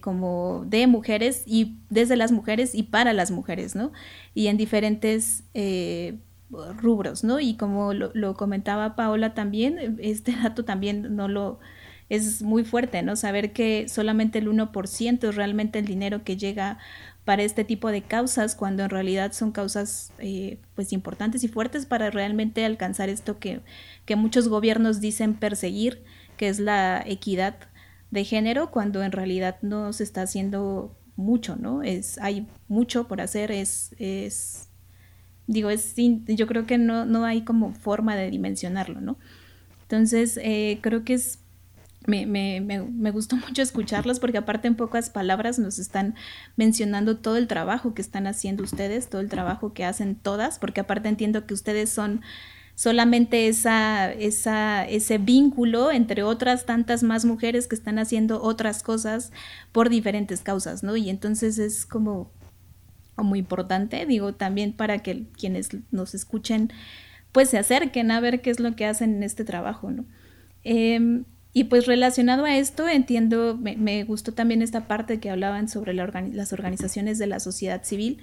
como 0.00 0.64
de 0.66 0.86
mujeres 0.86 1.42
y 1.46 1.76
desde 1.90 2.16
las 2.16 2.32
mujeres 2.32 2.74
y 2.74 2.84
para 2.84 3.12
las 3.12 3.30
mujeres, 3.30 3.76
¿no? 3.76 3.92
Y 4.32 4.46
en 4.48 4.56
diferentes 4.56 5.44
rubros, 6.50 7.24
¿no? 7.24 7.40
Y 7.40 7.56
como 7.56 7.92
lo, 7.92 8.10
lo, 8.14 8.34
comentaba 8.34 8.96
Paola 8.96 9.34
también, 9.34 9.98
este 10.00 10.32
dato 10.32 10.64
también 10.64 11.14
no 11.14 11.28
lo 11.28 11.60
es 12.08 12.42
muy 12.42 12.64
fuerte, 12.64 13.02
¿no? 13.02 13.16
Saber 13.16 13.52
que 13.52 13.88
solamente 13.88 14.38
el 14.38 14.48
1% 14.48 15.28
es 15.28 15.34
realmente 15.34 15.78
el 15.78 15.86
dinero 15.86 16.22
que 16.24 16.36
llega 16.36 16.78
para 17.24 17.42
este 17.42 17.64
tipo 17.64 17.90
de 17.90 18.02
causas, 18.02 18.54
cuando 18.54 18.84
en 18.84 18.90
realidad 18.90 19.32
son 19.32 19.50
causas 19.50 20.12
eh, 20.18 20.58
pues 20.74 20.92
importantes 20.92 21.42
y 21.42 21.48
fuertes 21.48 21.86
para 21.86 22.10
realmente 22.10 22.64
alcanzar 22.64 23.08
esto 23.08 23.38
que, 23.38 23.60
que 24.04 24.16
muchos 24.16 24.48
gobiernos 24.48 25.00
dicen 25.00 25.34
perseguir, 25.34 26.04
que 26.36 26.48
es 26.48 26.60
la 26.60 27.02
equidad 27.06 27.56
de 28.10 28.24
género, 28.24 28.70
cuando 28.70 29.02
en 29.02 29.12
realidad 29.12 29.56
no 29.62 29.92
se 29.92 30.04
está 30.04 30.22
haciendo 30.22 30.94
mucho, 31.16 31.56
¿no? 31.56 31.82
Es, 31.82 32.18
hay 32.18 32.46
mucho 32.68 33.08
por 33.08 33.20
hacer, 33.20 33.50
es, 33.50 33.94
es 33.98 34.68
digo, 35.46 35.70
es, 35.70 35.94
yo 35.96 36.46
creo 36.46 36.66
que 36.66 36.76
no, 36.76 37.06
no 37.06 37.24
hay 37.24 37.42
como 37.42 37.72
forma 37.72 38.16
de 38.16 38.30
dimensionarlo, 38.30 39.00
¿no? 39.00 39.18
Entonces, 39.82 40.38
eh, 40.42 40.78
creo 40.82 41.04
que 41.04 41.14
es 41.14 41.43
me, 42.06 42.26
me, 42.26 42.60
me, 42.60 43.10
gustó 43.10 43.36
mucho 43.36 43.62
escucharlos 43.62 44.20
porque 44.20 44.38
aparte 44.38 44.68
en 44.68 44.74
pocas 44.74 45.10
palabras 45.10 45.58
nos 45.58 45.78
están 45.78 46.14
mencionando 46.56 47.16
todo 47.16 47.36
el 47.36 47.46
trabajo 47.46 47.94
que 47.94 48.02
están 48.02 48.26
haciendo 48.26 48.62
ustedes, 48.62 49.08
todo 49.08 49.20
el 49.20 49.28
trabajo 49.28 49.72
que 49.72 49.84
hacen 49.84 50.14
todas, 50.14 50.58
porque 50.58 50.80
aparte 50.80 51.08
entiendo 51.08 51.46
que 51.46 51.54
ustedes 51.54 51.90
son 51.90 52.20
solamente 52.74 53.48
esa, 53.48 54.12
esa, 54.12 54.84
ese 54.84 55.18
vínculo 55.18 55.92
entre 55.92 56.22
otras 56.24 56.66
tantas 56.66 57.02
más 57.02 57.24
mujeres 57.24 57.68
que 57.68 57.76
están 57.76 57.98
haciendo 57.98 58.42
otras 58.42 58.82
cosas 58.82 59.32
por 59.72 59.88
diferentes 59.88 60.40
causas, 60.40 60.82
¿no? 60.82 60.96
Y 60.96 61.08
entonces 61.08 61.58
es 61.58 61.86
como, 61.86 62.30
muy 63.16 63.38
importante, 63.38 64.04
digo, 64.06 64.34
también 64.34 64.72
para 64.72 64.98
que 64.98 65.26
quienes 65.38 65.68
nos 65.92 66.14
escuchen, 66.14 66.72
pues 67.32 67.50
se 67.50 67.58
acerquen 67.58 68.10
a 68.10 68.20
ver 68.20 68.40
qué 68.42 68.50
es 68.50 68.60
lo 68.60 68.74
que 68.74 68.86
hacen 68.86 69.16
en 69.16 69.22
este 69.22 69.44
trabajo, 69.44 69.90
¿no? 69.90 70.04
Em, 70.64 71.24
y 71.56 71.64
pues 71.64 71.86
relacionado 71.86 72.44
a 72.44 72.56
esto, 72.56 72.88
entiendo, 72.88 73.56
me, 73.56 74.02
gustó 74.02 74.32
también 74.34 74.60
esta 74.60 74.88
parte 74.88 75.20
que 75.20 75.30
hablaban 75.30 75.68
sobre 75.68 75.94
las 75.94 76.52
organizaciones 76.52 77.16
de 77.18 77.28
la 77.28 77.38
sociedad 77.38 77.84
civil 77.84 78.18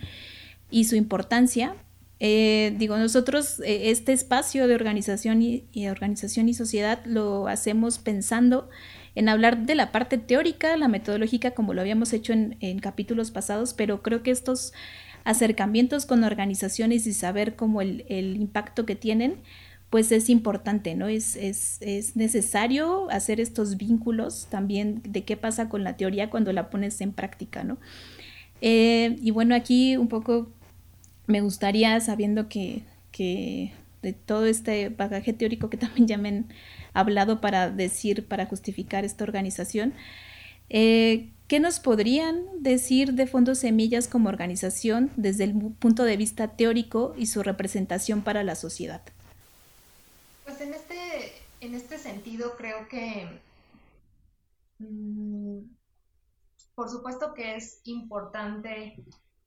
y 0.70 0.84
su 0.84 0.98
importancia. 0.98 1.74
Eh, 2.20 2.76
digo, 2.78 2.98
nosotros 2.98 3.62
eh, 3.62 3.90
este 3.90 4.12
espacio 4.12 4.68
de 4.68 4.76
organización 4.76 5.42
y, 5.42 5.88
organización 5.88 6.50
y 6.50 6.54
sociedad 6.54 7.00
lo 7.06 7.48
hacemos 7.48 8.00
pensando 8.00 8.70
en 9.16 9.30
hablar 9.30 9.66
de 9.66 9.76
la 9.76 9.94
parte 9.94 10.18
teórica, 10.18 10.76
la 10.76 10.90
metodológica, 10.90 11.52
como 11.52 11.74
lo 11.74 11.80
habíamos 11.80 12.12
hecho 12.12 12.34
en, 12.34 12.58
en 12.60 12.80
capítulos 12.80 13.32
pasados, 13.32 13.74
pero 13.74 14.02
creo 14.02 14.24
que 14.24 14.32
estos 14.32 14.74
acercamientos 15.24 16.06
con 16.06 16.26
organizaciones 16.26 17.08
y 17.08 17.14
saber 17.14 17.56
cómo 17.56 17.82
el, 17.82 18.04
el 18.10 18.36
impacto 18.36 18.86
que 18.86 18.96
tienen, 18.98 19.38
pues 19.92 20.12
es 20.14 20.30
importante, 20.30 20.96
¿no? 20.96 21.10
Es, 21.10 21.36
es, 21.36 21.78
es, 21.82 22.16
necesario 22.16 23.12
hacer 23.12 23.42
estos 23.42 23.76
vínculos 23.76 24.48
también 24.50 25.02
de 25.04 25.26
qué 25.26 25.36
pasa 25.36 25.68
con 25.68 25.84
la 25.84 25.98
teoría 25.98 26.30
cuando 26.30 26.54
la 26.54 26.70
pones 26.70 27.02
en 27.02 27.12
práctica, 27.12 27.66
¿no? 27.66 27.78
Eh, 28.62 29.18
y 29.22 29.32
bueno, 29.32 29.54
aquí 29.54 29.98
un 29.98 30.08
poco 30.08 30.50
me 31.28 31.42
gustaría, 31.42 32.00
sabiendo 32.00 32.48
que, 32.48 32.84
que 33.12 33.74
de 34.02 34.14
todo 34.14 34.46
este 34.46 34.88
bagaje 34.88 35.34
teórico 35.34 35.70
que 35.70 35.78
también 35.86 36.08
ya 36.08 36.18
me 36.18 36.30
han 36.30 36.46
hablado 36.94 37.42
para 37.42 37.70
decir, 37.70 38.26
para 38.26 38.46
justificar 38.46 39.04
esta 39.04 39.26
organización, 39.26 39.94
eh, 40.70 41.28
¿qué 41.50 41.60
nos 41.60 41.82
podrían 41.82 42.44
decir 42.62 43.14
de 43.14 43.28
Fondos 43.28 43.60
Semillas 43.60 44.08
como 44.08 44.30
organización 44.30 45.12
desde 45.18 45.44
el 45.44 45.54
punto 45.54 46.06
de 46.06 46.16
vista 46.16 46.48
teórico 46.56 47.14
y 47.18 47.26
su 47.26 47.44
representación 47.44 48.22
para 48.22 48.44
la 48.46 48.56
sociedad? 48.56 49.02
Pues 50.52 50.68
en 50.68 50.74
este, 50.74 51.32
en 51.62 51.76
este 51.76 51.98
sentido 51.98 52.58
creo 52.58 52.86
que 52.90 53.40
mm, 54.80 55.60
por 56.76 56.90
supuesto 56.90 57.34
que 57.34 57.56
es 57.56 57.80
importante 57.86 59.02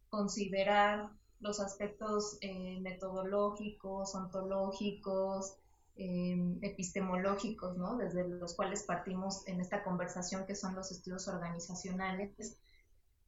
considerar 0.09 1.11
los 1.41 1.61
aspectos 1.61 2.39
eh, 2.41 2.81
metodológicos, 2.81 4.15
ontológicos, 4.15 5.57
em, 5.97 6.59
epistemológicos, 6.63 7.77
¿no? 7.77 7.99
desde 7.99 8.27
los 8.27 8.55
cuales 8.55 8.85
partimos 8.85 9.47
en 9.47 9.61
esta 9.61 9.85
conversación, 9.85 10.47
que 10.47 10.57
son 10.57 10.75
los 10.75 10.91
estudios 10.91 11.29
organizacionales. 11.29 12.57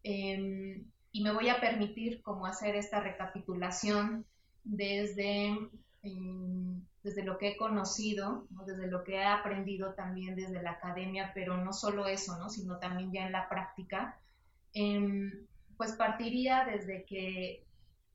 Em, 0.02 0.82
y 1.12 1.22
me 1.22 1.34
voy 1.34 1.50
a 1.50 1.60
permitir 1.60 2.22
como 2.22 2.46
hacer 2.46 2.74
esta 2.74 3.00
recapitulación 3.00 4.24
desde, 4.64 5.70
em, 6.06 6.82
desde 7.02 7.22
lo 7.24 7.38
que 7.38 7.48
he 7.48 7.56
conocido, 7.56 8.46
desde 8.66 8.88
lo 8.88 9.04
que 9.04 9.16
he 9.16 9.24
aprendido 9.24 9.94
también 9.94 10.34
desde 10.36 10.62
la 10.62 10.72
academia, 10.72 11.32
pero 11.34 11.56
no 11.56 11.72
solo 11.72 12.06
eso, 12.06 12.36
¿no? 12.38 12.48
sino 12.48 12.78
también 12.78 13.12
ya 13.12 13.26
en 13.26 13.32
la 13.32 13.48
práctica. 13.48 14.20
pues 15.76 15.92
partiría 15.92 16.64
desde 16.64 17.04
que 17.04 17.64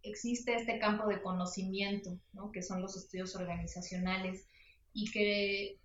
existe 0.04 0.56
este 0.56 0.80
campo 0.80 1.08
de 1.08 1.22
conocimiento, 1.22 2.20
¿no? 2.34 2.52
que 2.52 2.64
son 2.64 2.82
los 2.82 2.98
estudios 2.98 3.36
organizacionales, 3.36 4.48
y 4.94 5.12
que 5.12 5.80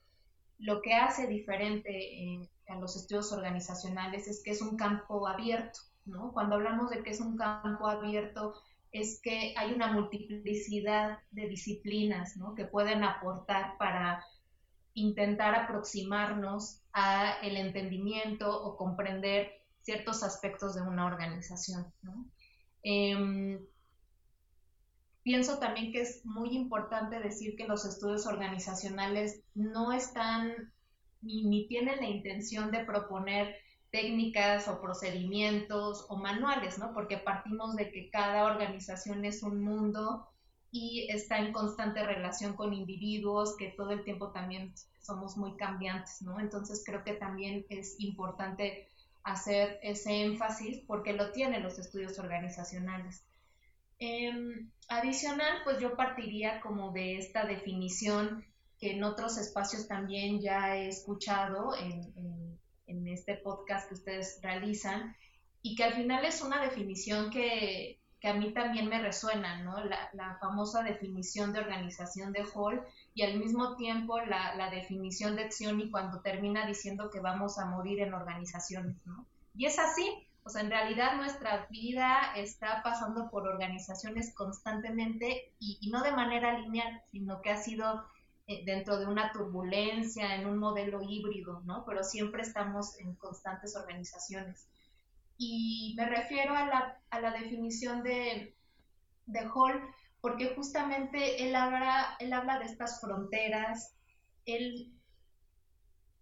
lo 0.58 0.80
que 0.82 0.94
hace 0.94 1.26
diferente 1.26 2.48
a 2.68 2.76
los 2.76 2.96
estudios 2.96 3.32
organizacionales 3.32 4.26
es 4.26 4.42
que 4.42 4.50
es 4.50 4.62
un 4.62 4.76
campo 4.76 5.28
abierto. 5.28 5.80
¿no? 6.06 6.32
Cuando 6.32 6.56
hablamos 6.56 6.90
de 6.90 7.02
que 7.02 7.10
es 7.10 7.20
un 7.20 7.36
campo 7.36 7.86
abierto, 7.86 8.54
es 9.00 9.20
que 9.22 9.54
hay 9.56 9.72
una 9.72 9.92
multiplicidad 9.92 11.18
de 11.30 11.48
disciplinas 11.48 12.34
que 12.56 12.64
pueden 12.64 13.04
aportar 13.04 13.76
para 13.78 14.24
intentar 14.94 15.54
aproximarnos 15.54 16.82
a 16.92 17.38
el 17.42 17.56
entendimiento 17.56 18.50
o 18.50 18.76
comprender 18.76 19.52
ciertos 19.82 20.22
aspectos 20.22 20.74
de 20.74 20.82
una 20.82 21.06
organización. 21.06 21.92
Em, 22.82 23.60
pienso 25.22 25.58
también 25.58 25.92
que 25.92 26.00
es 26.00 26.24
muy 26.24 26.56
importante 26.56 27.20
decir 27.20 27.56
que 27.56 27.68
los 27.68 27.84
estudios 27.84 28.26
organizacionales 28.26 29.42
no 29.54 29.92
están 29.92 30.72
ni, 31.20 31.66
tienen 31.68 31.96
la 31.96 32.08
intención 32.08 32.70
de 32.70 32.84
proponer 32.84 33.56
técnicas 33.96 34.68
o 34.68 34.78
procedimientos 34.78 36.04
o 36.10 36.16
manuales, 36.16 36.76
¿no? 36.76 36.92
Porque 36.92 37.16
partimos 37.16 37.76
de 37.76 37.90
que 37.90 38.10
cada 38.10 38.44
organización 38.44 39.24
es 39.24 39.42
un 39.42 39.62
mundo 39.62 40.28
y 40.70 41.08
está 41.10 41.38
en 41.38 41.50
constante 41.50 42.04
relación 42.04 42.52
con 42.56 42.74
individuos 42.74 43.56
que 43.56 43.68
todo 43.68 43.92
el 43.92 44.04
tiempo 44.04 44.32
también 44.32 44.74
somos 45.00 45.38
muy 45.38 45.56
cambiantes, 45.56 46.20
¿no? 46.20 46.38
Entonces 46.38 46.82
creo 46.84 47.04
que 47.04 47.14
también 47.14 47.64
es 47.70 47.96
importante 47.98 48.86
hacer 49.24 49.78
ese 49.82 50.24
énfasis 50.24 50.82
porque 50.86 51.14
lo 51.14 51.32
tienen 51.32 51.62
los 51.62 51.78
estudios 51.78 52.18
organizacionales. 52.18 53.24
Em, 53.98 54.70
adicional, 54.88 55.62
pues 55.64 55.80
yo 55.80 55.96
partiría 55.96 56.60
como 56.60 56.92
de 56.92 57.16
esta 57.16 57.46
definición 57.46 58.44
que 58.78 58.92
en 58.92 59.04
otros 59.04 59.38
espacios 59.38 59.88
también 59.88 60.42
ya 60.42 60.76
he 60.76 60.88
escuchado 60.88 61.74
en, 61.74 62.12
este 62.86 63.34
podcast 63.34 63.88
que 63.88 63.94
ustedes 63.94 64.40
realizan 64.42 65.16
y 65.62 65.74
que 65.74 65.84
al 65.84 65.94
final 65.94 66.24
es 66.24 66.42
una 66.42 66.62
definición 66.62 67.30
que, 67.30 68.00
a 68.22 68.32
mí 68.32 68.52
también 68.52 68.88
me 68.88 69.00
resuena, 69.00 69.62
¿no? 69.62 69.76
La, 69.84 70.36
famosa 70.40 70.82
definición 70.82 71.52
de 71.52 71.60
organización 71.60 72.32
de 72.32 72.44
Hall 72.54 72.82
y 73.14 73.22
al 73.22 73.38
mismo 73.38 73.76
tiempo 73.76 74.18
la, 74.20 74.56
la 74.56 74.68
definición 74.68 75.36
de 75.36 75.48
y 75.60 75.90
cuando 75.90 76.20
termina 76.22 76.66
diciendo 76.66 77.08
que 77.10 77.20
vamos 77.20 77.58
a 77.58 77.66
morir 77.66 78.00
en 78.00 78.14
organizaciones, 78.14 78.96
¿no? 79.06 79.26
Y 79.54 79.66
es 79.66 79.78
así, 79.78 80.26
o 80.46 80.48
sea, 80.48 80.62
en 80.62 80.70
realidad 80.70 81.16
nuestra 81.16 81.66
vida 81.70 82.32
está 82.36 82.80
pasando 82.84 83.28
por 83.30 83.48
organizaciones 83.48 84.32
constantemente 84.32 85.52
y, 85.58 85.90
no 85.90 86.04
de 86.04 86.12
manera 86.12 86.56
lineal, 86.56 87.02
sino 87.10 87.42
que 87.42 87.50
ha 87.50 87.56
sido 87.56 88.04
dentro 88.46 88.98
de 88.98 89.06
una 89.06 89.32
turbulencia, 89.32 90.36
en 90.36 90.46
un 90.46 90.58
modelo 90.58 91.00
híbrido, 91.02 91.62
¿no? 91.64 91.84
Pero 91.84 92.04
siempre 92.04 92.42
estamos 92.42 92.98
en 93.00 93.14
constantes 93.16 93.74
organizaciones. 93.76 94.68
Y 95.36 95.94
me 95.96 96.06
refiero 96.06 96.54
a 96.54 96.66
la, 96.66 97.00
a 97.10 97.20
la 97.20 97.32
definición 97.32 98.02
de, 98.02 98.54
de 99.26 99.40
Hall 99.54 99.82
porque 100.20 100.54
justamente 100.54 101.44
él 101.44 101.54
habla, 101.54 102.16
él 102.18 102.32
habla 102.32 102.58
de 102.58 102.66
estas 102.66 103.00
fronteras, 103.00 103.94
él 104.44 104.92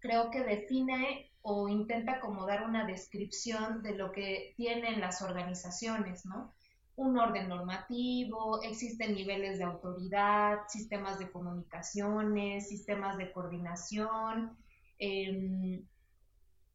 creo 0.00 0.30
que 0.30 0.42
define 0.42 1.30
o 1.42 1.68
intenta 1.68 2.20
como 2.20 2.46
dar 2.46 2.64
una 2.64 2.86
descripción 2.86 3.82
de 3.82 3.94
lo 3.94 4.12
que 4.12 4.54
tienen 4.56 5.00
las 5.00 5.22
organizaciones, 5.22 6.24
¿no? 6.26 6.53
Un 6.96 7.18
orden 7.18 7.48
normativo, 7.48 8.62
existen 8.62 9.14
niveles 9.14 9.58
de 9.58 9.64
autoridad, 9.64 10.58
sistemas 10.68 11.18
de 11.18 11.30
comunicaciones, 11.30 12.68
sistemas 12.68 13.16
de 13.18 13.32
coordinación, 13.32 14.56
em, 14.98 15.84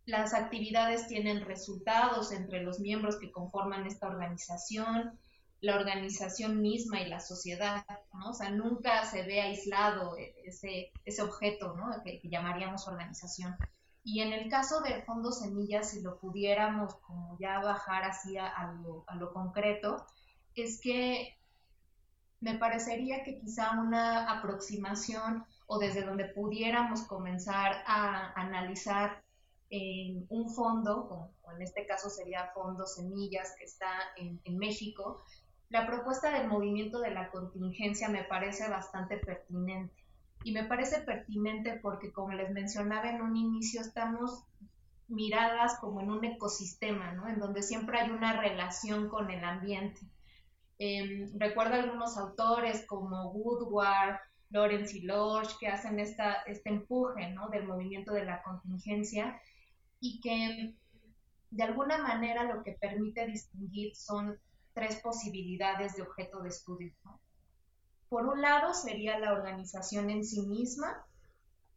las 0.09 0.33
actividades 0.33 1.07
tienen 1.07 1.45
resultados 1.45 2.31
entre 2.31 2.63
los 2.63 2.79
miembros 2.79 3.17
que 3.19 3.31
conforman 3.31 3.85
esta 3.85 4.07
organización, 4.07 5.19
la 5.61 5.75
organización 5.75 6.61
misma 6.61 7.01
y 7.01 7.09
la 7.09 7.19
sociedad, 7.19 7.85
¿no? 8.13 8.31
O 8.31 8.33
sea, 8.33 8.49
nunca 8.49 9.05
se 9.05 9.23
ve 9.23 9.41
aislado 9.41 10.15
ese, 10.43 10.91
ese 11.05 11.21
objeto, 11.21 11.75
¿no? 11.75 11.91
que 12.03 12.19
llamaríamos 12.23 12.87
organización. 12.87 13.55
Y 14.03 14.21
en 14.21 14.33
el 14.33 14.49
caso 14.49 14.81
del 14.81 15.03
Fondo 15.03 15.31
Semillas, 15.31 15.91
si 15.91 16.01
lo 16.01 16.19
pudiéramos 16.19 16.95
como 16.95 17.37
ya 17.39 17.59
bajar 17.59 18.03
así 18.03 18.37
a, 18.37 18.73
lo, 18.81 19.33
concreto, 19.33 20.05
es 20.55 20.79
que 20.81 21.37
me 22.39 22.57
parecería 22.57 23.23
que 23.23 23.39
quizá 23.39 23.71
una 23.79 24.31
aproximación 24.31 25.45
o 25.67 25.77
desde 25.77 26.03
donde 26.03 26.25
pudiéramos 26.25 27.01
comenzar 27.03 27.83
a 27.85 28.31
analizar 28.39 29.23
un 30.29 30.49
fondo, 30.49 31.31
o 31.43 31.51
en 31.51 31.61
este 31.61 31.85
caso 31.85 32.09
sería 32.09 32.51
Fondo 32.53 32.87
Semillas, 32.87 33.55
que 33.57 33.65
está 33.65 33.91
en, 34.17 34.57
México, 34.57 35.23
la 35.69 35.85
propuesta 35.85 36.31
del 36.31 36.47
movimiento 36.47 36.99
de 36.99 37.11
la 37.11 37.29
contingencia 37.29 38.09
me 38.09 38.23
parece 38.23 38.67
bastante 38.67 39.17
pertinente. 39.17 39.93
Y 40.43 40.51
me 40.51 40.63
parece 40.63 41.01
pertinente 41.01 41.79
porque, 41.81 42.11
como 42.11 42.31
les 42.31 42.51
mencionaba 42.51 43.09
en 43.09 43.21
un 43.21 43.35
inicio, 43.35 43.81
estamos 43.81 44.43
miradas 45.07 45.77
como 45.79 46.01
en 46.01 46.11
un 46.11 46.23
ecosistema, 46.23 47.11
¿no? 47.13 47.27
En 47.27 47.39
donde 47.39 47.63
siempre 47.63 47.99
hay 47.99 48.09
una 48.09 48.39
relación 48.39 49.09
con 49.09 49.29
el 49.31 49.43
ambiente. 49.43 49.99
Eh, 50.77 51.29
recuerdo 51.35 51.75
algunos 51.75 52.17
autores 52.17 52.85
como 52.85 53.31
Woodward, 53.31 54.19
Lawrence 54.49 54.97
y 54.97 55.01
Lodge, 55.01 55.57
que 55.59 55.67
hacen 55.67 55.99
esta, 55.99 56.33
este 56.43 56.69
empuje, 56.69 57.29
¿no? 57.31 57.49
Del 57.49 57.67
movimiento 57.67 58.13
de 58.13 58.25
la 58.25 58.41
contingencia 58.43 59.39
y 59.99 60.21
que 60.21 60.75
de 61.51 61.63
alguna 61.63 61.97
manera 61.97 62.43
lo 62.43 62.63
que 62.63 62.73
permite 62.73 63.25
distinguir 63.25 63.95
son 63.95 64.39
tres 64.73 64.97
posibilidades 65.01 65.95
de 65.95 66.03
objeto 66.03 66.41
de 66.41 66.49
estudio. 66.49 66.93
Por 68.09 68.25
un 68.25 68.41
lado 68.41 68.73
sería 68.73 69.19
la 69.19 69.33
organización 69.33 70.09
en 70.09 70.25
sí 70.25 70.41
misma, 70.41 71.05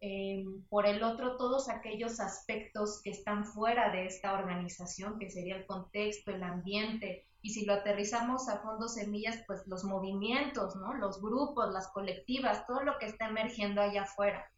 eh, 0.00 0.44
por 0.70 0.86
el 0.86 1.02
otro 1.02 1.36
todos 1.36 1.68
aquellos 1.68 2.20
aspectos 2.20 3.02
que 3.02 3.10
están 3.10 3.44
fuera 3.44 3.92
de 3.92 4.06
esta 4.06 4.32
organización, 4.32 5.18
que 5.18 5.30
sería 5.30 5.56
el 5.56 5.66
contexto, 5.66 6.30
el 6.30 6.42
ambiente, 6.42 7.28
y 7.42 7.50
si 7.50 7.66
lo 7.66 7.74
aterrizamos 7.74 8.48
a 8.48 8.62
fondo 8.62 8.88
semillas, 8.88 9.44
pues 9.46 9.66
los 9.66 9.84
movimientos, 9.84 10.74
los 10.98 11.20
grupos, 11.20 11.70
las 11.72 11.88
colectivas, 11.88 12.66
todo 12.66 12.82
lo 12.82 12.98
que 12.98 13.06
está 13.06 13.28
emergiendo 13.28 13.82
allá 13.82 14.02
afuera. 14.02 14.50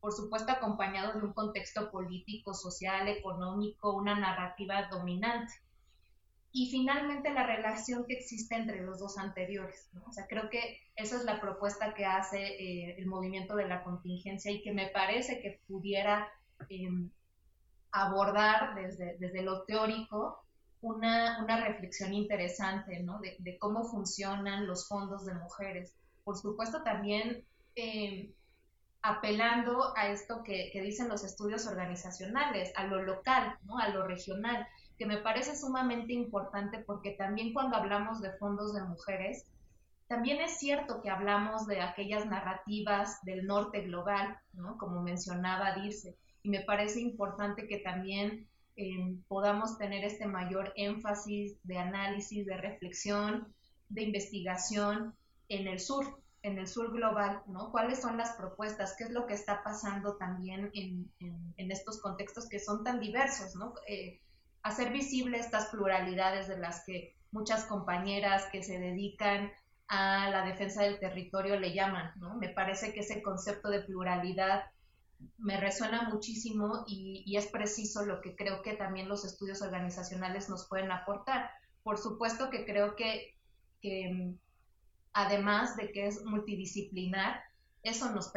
Por 0.00 0.12
supuesto, 0.12 0.52
acompañado 0.52 1.18
de 1.18 1.26
un 1.26 1.32
contexto 1.32 1.90
político, 1.90 2.54
social, 2.54 3.08
económico, 3.08 3.96
una 3.96 4.18
narrativa 4.18 4.88
dominante 4.90 5.54
y 6.52 6.70
finalmente 6.70 7.32
la 7.32 7.46
relación 7.46 8.04
que 8.06 8.14
existe 8.14 8.54
entre 8.54 8.82
los 8.82 8.98
dos 8.98 9.18
anteriores. 9.18 9.90
O 10.06 10.12
sea, 10.12 10.26
creo 10.26 10.48
que 10.48 10.80
esa 10.96 11.16
es 11.16 11.24
la 11.24 11.40
propuesta 11.40 11.94
que 11.94 12.06
hace 12.06 12.38
eh, 12.38 12.96
el 12.98 13.06
movimiento 13.06 13.54
de 13.54 13.68
la 13.68 13.82
contingencia 13.84 14.50
y 14.50 14.62
que 14.62 14.72
me 14.72 14.88
parece 14.88 15.40
que 15.40 15.60
pudiera 15.68 16.28
em, 16.68 17.10
abordar 17.92 18.74
desde, 18.74 19.16
desde 19.18 19.42
lo 19.42 19.62
teórico 19.64 20.42
una, 20.80 21.42
una 21.42 21.64
reflexión 21.66 22.14
interesante, 22.14 23.00
¿no? 23.00 23.20
De, 23.20 23.58
cómo 23.58 23.84
funcionan 23.84 24.66
los 24.66 24.88
fondos 24.88 25.26
de 25.26 25.34
mujeres. 25.34 25.94
Por 26.24 26.36
supuesto, 26.36 26.82
también 26.82 27.44
eh, 27.74 28.32
apelando 29.02 29.96
a 29.96 30.08
esto 30.08 30.42
que, 30.44 30.70
que, 30.72 30.80
dicen 30.80 31.08
los 31.08 31.24
estudios 31.24 31.66
organizacionales, 31.66 32.72
a 32.76 32.84
lo 32.84 33.02
local, 33.02 33.58
¿no? 33.64 33.78
A 33.78 33.88
lo 33.88 34.06
regional, 34.06 34.66
que 34.98 35.06
me 35.06 35.18
parece 35.18 35.56
sumamente 35.56 36.12
importante 36.12 36.80
porque 36.80 37.12
también 37.12 37.52
cuando 37.52 37.76
hablamos 37.76 38.20
de 38.20 38.32
fondos 38.32 38.74
de 38.74 38.82
mujeres, 38.82 39.46
también 40.08 40.40
es 40.40 40.58
cierto 40.58 41.02
que 41.02 41.10
hablamos 41.10 41.66
de 41.66 41.80
aquellas 41.80 42.26
narrativas 42.26 43.22
del 43.22 43.46
norte 43.46 43.82
global, 43.82 44.38
¿no? 44.54 44.76
Como 44.78 45.02
mencionaba 45.02 45.74
Dirce, 45.74 46.16
y 46.42 46.48
me 46.48 46.62
parece 46.62 47.00
importante 47.00 47.68
que 47.68 47.78
también 47.78 48.48
podamos 49.26 49.76
tener 49.76 50.04
este 50.04 50.26
mayor 50.26 50.72
énfasis 50.76 51.58
de 51.64 51.78
análisis, 51.78 52.46
de 52.46 52.56
reflexión, 52.56 53.52
de 53.88 54.02
investigación 54.02 55.16
en 55.48 55.66
el 55.66 55.80
sur, 55.80 56.22
en 56.42 56.58
el 56.58 56.68
sur 56.68 56.92
global, 56.92 57.42
¿no? 57.46 57.72
¿Cuáles 57.72 58.00
son 58.00 58.16
las 58.16 58.36
propuestas? 58.36 58.94
¿Qué 58.96 59.04
es 59.04 59.10
lo 59.10 59.26
que 59.26 59.34
está 59.34 59.62
pasando 59.64 60.16
también 60.16 60.70
en, 60.74 61.10
estos 61.56 62.00
contextos 62.00 62.48
que 62.48 62.60
son 62.60 62.84
tan 62.84 63.00
diversos, 63.00 63.56
¿no? 63.56 63.74
Eh, 63.88 64.20
hacer 64.62 64.92
visible 64.92 65.38
estas 65.38 65.66
pluralidades 65.66 66.48
de 66.48 66.58
las 66.58 66.84
que 66.84 67.14
muchas 67.30 67.64
compañeras 67.64 68.46
que 68.50 68.62
se 68.62 68.78
dedican 68.78 69.52
a 69.88 70.28
la 70.30 70.44
defensa 70.44 70.82
del 70.82 70.98
territorio 70.98 71.58
le 71.58 71.72
llaman, 71.72 72.12
¿no? 72.16 72.36
Me 72.36 72.50
parece 72.50 72.92
que 72.92 73.00
ese 73.00 73.22
concepto 73.22 73.70
de 73.70 73.80
pluralidad 73.80 74.64
me 75.38 75.58
resuena 75.58 76.08
muchísimo 76.10 76.84
y, 76.86 77.36
es 77.36 77.46
preciso 77.46 78.04
lo 78.04 78.20
que 78.20 78.36
creo 78.36 78.62
que 78.62 78.74
también 78.74 79.08
los 79.08 79.24
estudios 79.24 79.62
organizacionales 79.62 80.48
nos 80.48 80.68
pueden 80.68 80.92
aportar. 80.92 81.50
Por 81.82 81.98
supuesto 81.98 82.50
que 82.50 82.64
creo 82.64 82.94
que, 82.94 83.34
además 85.12 85.76
de 85.76 85.90
que 85.90 86.06
es 86.06 86.24
multidisciplinar, 86.24 87.42
eso 87.82 88.10
nos, 88.10 88.32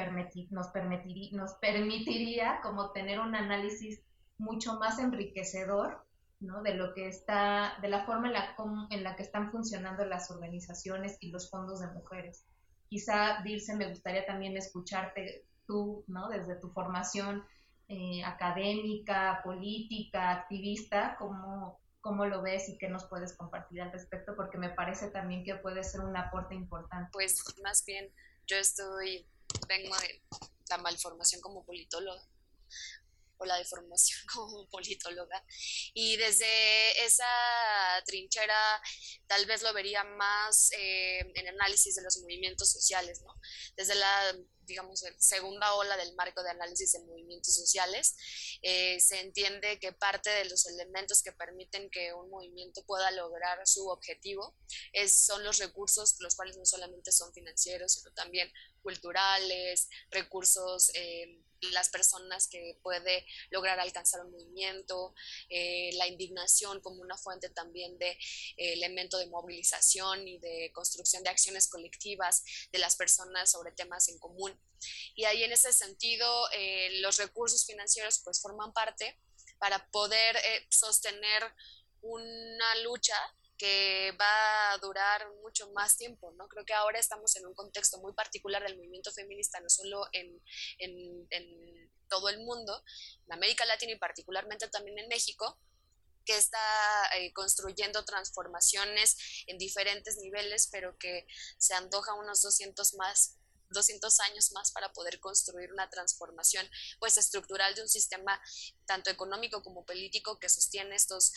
nos, 0.50 0.68
permitiría, 0.70 1.38
nos 1.38 1.54
permitiría 1.56 2.62
como 2.62 2.92
tener 2.92 3.20
un 3.20 3.36
análisis 3.36 4.02
mucho 4.38 4.80
más 4.80 5.00
enriquecedor 5.00 6.04
¿no? 6.42 6.62
de 6.64 6.74
lo 6.74 6.94
que 6.94 7.08
está, 7.08 7.78
de 7.82 7.88
la 7.88 8.06
forma 8.06 8.28
en 8.28 8.34
la, 8.34 8.56
en 8.90 9.04
la 9.04 9.16
que 9.16 9.24
están 9.24 9.52
funcionando 9.52 10.06
las 10.06 10.30
organizaciones 10.32 11.18
y 11.22 11.30
los 11.30 11.50
fondos 11.50 11.80
de 11.80 11.88
mujeres. 11.88 12.46
Quizá, 12.90 13.42
Dirce, 13.44 13.76
me 13.76 13.88
gustaría 13.88 14.26
también 14.26 14.58
escucharte 14.58 15.46
tú, 15.66 16.04
¿no? 16.08 16.28
Desde 16.30 16.56
tu 16.56 16.70
formación 16.72 17.46
eh, 17.88 18.24
académica, 18.26 19.42
política, 19.44 20.32
activista, 20.32 21.16
¿cómo, 21.18 21.80
¿cómo 22.02 22.26
lo 22.26 22.42
ves 22.42 22.68
y 22.68 22.78
qué 22.78 22.90
nos 22.90 23.06
puedes 23.06 23.38
compartir 23.38 23.82
al 23.82 23.92
respecto? 23.92 24.34
Porque 24.36 24.58
me 24.58 24.72
parece 24.72 25.10
también 25.10 25.46
que 25.46 25.56
puede 25.56 25.84
ser 25.84 26.02
un 26.02 26.18
aporte 26.18 26.56
importante. 26.56 27.10
Pues 27.14 27.42
más 27.64 27.86
bien, 27.86 28.12
yo 28.48 28.58
estoy, 28.58 29.26
vengo 29.70 29.96
de 29.98 30.22
la 30.70 30.78
malformación 30.80 31.42
como 31.42 31.64
politóloga 31.64 32.22
o 33.42 33.46
la 33.46 33.58
deformación 33.58 34.20
como 34.34 34.70
politóloga. 34.70 35.44
Y 35.94 36.16
desde 36.18 37.06
esa 37.06 37.26
trinchera 38.06 38.82
tal 39.28 39.46
vez 39.46 39.62
lo 39.64 39.74
vería 39.74 40.04
más 40.04 40.72
eh, 40.78 41.20
en 41.36 41.48
análisis 41.48 41.96
de 41.96 42.04
los 42.04 42.18
movimientos 42.20 42.72
sociales, 42.72 43.22
¿no? 43.22 43.34
Desde 43.76 43.96
la 43.96 44.36
digamos, 44.72 45.04
segunda 45.18 45.74
ola 45.74 45.98
del 45.98 46.16
marco 46.16 46.42
de 46.44 46.52
análisis 46.52 46.94
de 46.94 47.00
movimientos 47.00 47.54
sociales, 47.54 48.16
eh, 48.62 49.00
se 49.02 49.20
entiende 49.20 49.80
que 49.80 49.92
parte 49.92 50.30
de 50.30 50.46
los 50.46 50.66
elementos 50.68 51.22
que 51.22 51.34
permiten 51.34 51.90
que 51.90 52.14
un 52.14 52.30
movimiento 52.30 52.84
pueda 52.86 53.12
lograr 53.12 53.60
su 53.66 53.90
objetivo 53.90 54.56
es, 54.94 55.26
son 55.26 55.44
los 55.44 55.58
recursos, 55.58 56.16
los 56.20 56.36
cuales 56.36 56.58
no 56.58 56.66
solamente 56.66 57.12
son 57.12 57.34
financieros, 57.34 57.94
sino 57.94 58.14
también 58.14 58.50
culturales, 58.82 59.90
recursos 60.10 60.90
eh, 60.96 61.42
las 61.72 61.90
personas 61.90 62.48
que 62.48 62.78
puede 62.82 63.26
lograr 63.50 63.80
alcanzar 63.80 64.26
un 64.26 64.32
movimiento, 64.32 65.14
eh, 65.50 65.92
la 65.94 66.08
indignación 66.08 66.82
como 66.82 67.02
una 67.02 67.18
fuente 67.18 67.50
también 67.50 67.98
de 67.98 68.12
eh, 68.12 68.74
elemento 68.74 69.18
de 69.18 69.28
movilización 69.28 70.28
y 70.28 70.40
de 70.40 70.72
construcción 70.74 71.24
de 71.24 71.30
acciones 71.30 71.70
colectivas 71.70 72.44
de 72.72 72.80
las 72.80 72.96
personas 72.96 73.52
sobre 73.52 73.72
temas 73.72 74.10
en 74.10 74.18
común. 74.18 74.60
Y 75.16 75.26
ahí 75.26 75.44
en 75.44 75.52
ese 75.52 75.72
sentido 75.72 76.28
eh, 76.54 77.00
los 77.02 77.18
recursos 77.18 77.66
financieros 77.66 78.20
pues 78.24 78.42
forman 78.42 78.74
parte 78.74 79.20
para 79.60 79.90
poder 79.92 80.38
sostener 80.70 81.44
una 82.02 82.76
lucha 82.78 83.16
que 83.62 84.12
va 84.20 84.72
a 84.72 84.78
durar 84.80 85.32
mucho 85.44 85.70
más 85.74 85.96
tiempo, 85.96 86.32
¿no? 86.32 86.48
Creo 86.48 86.66
que 86.66 86.74
ahora 86.74 86.98
estamos 86.98 87.36
en 87.36 87.46
un 87.46 87.54
contexto 87.54 88.00
muy 88.00 88.12
particular 88.12 88.64
del 88.64 88.76
movimiento 88.76 89.12
feminista, 89.12 89.60
no 89.60 89.70
solo 89.70 90.08
en, 90.14 90.42
en, 90.80 91.92
todo 92.10 92.30
el 92.30 92.40
mundo, 92.40 92.84
en 93.28 93.34
América 93.34 93.64
Latina 93.66 93.92
y 93.92 94.00
particularmente 94.00 94.68
también 94.68 94.98
en 94.98 95.08
México, 95.10 95.60
que 96.26 96.38
está 96.38 96.58
eh, 97.20 97.32
construyendo 97.34 98.04
transformaciones 98.04 99.44
en 99.46 99.60
diferentes 99.60 100.18
niveles, 100.18 100.68
pero 100.72 100.98
que 100.98 101.28
se 101.60 101.76
antoja 101.76 102.16
unos 102.16 102.42
200 102.42 102.96
más 102.96 103.38
200 103.72 104.20
años 104.22 104.52
más 104.52 104.72
para 104.72 104.92
poder 104.94 105.20
construir 105.20 105.72
una 105.72 105.90
transformación 105.90 106.70
pues 107.00 107.18
estructural 107.18 107.74
de 107.76 107.82
un 107.82 107.90
sistema 107.90 108.42
tanto 108.86 109.10
económico 109.10 109.62
como 109.64 109.86
político 109.86 110.40
que 110.40 110.50
sostiene 110.50 110.96
estos 110.96 111.34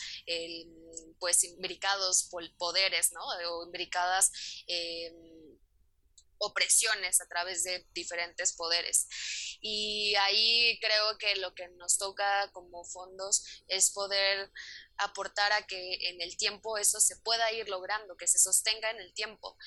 pues 1.19 1.43
imbricados 1.43 2.29
poderes, 2.57 3.11
¿no? 3.13 3.21
O 3.51 3.65
imbricadas 3.65 4.31
eh, 4.67 5.11
opresiones 6.37 7.21
a 7.21 7.27
través 7.27 7.63
de 7.63 7.85
diferentes 7.93 8.53
poderes. 8.53 9.07
Y 9.61 10.15
ahí 10.15 10.79
creo 10.79 11.17
que 11.17 11.35
lo 11.37 11.53
que 11.53 11.67
nos 11.69 11.97
toca 11.97 12.51
como 12.51 12.83
fondos 12.85 13.63
es 13.67 13.91
poder 13.91 14.51
aportar 14.97 15.51
a 15.53 15.65
que 15.65 16.09
en 16.09 16.21
el 16.21 16.37
tiempo 16.37 16.77
eso 16.77 16.99
se 16.99 17.17
pueda 17.17 17.51
ir 17.51 17.67
logrando, 17.69 18.17
que 18.17 18.27
se 18.27 18.39
sostenga 18.39 18.91
en 18.91 18.99
el 18.99 19.13
tiempo. 19.13 19.57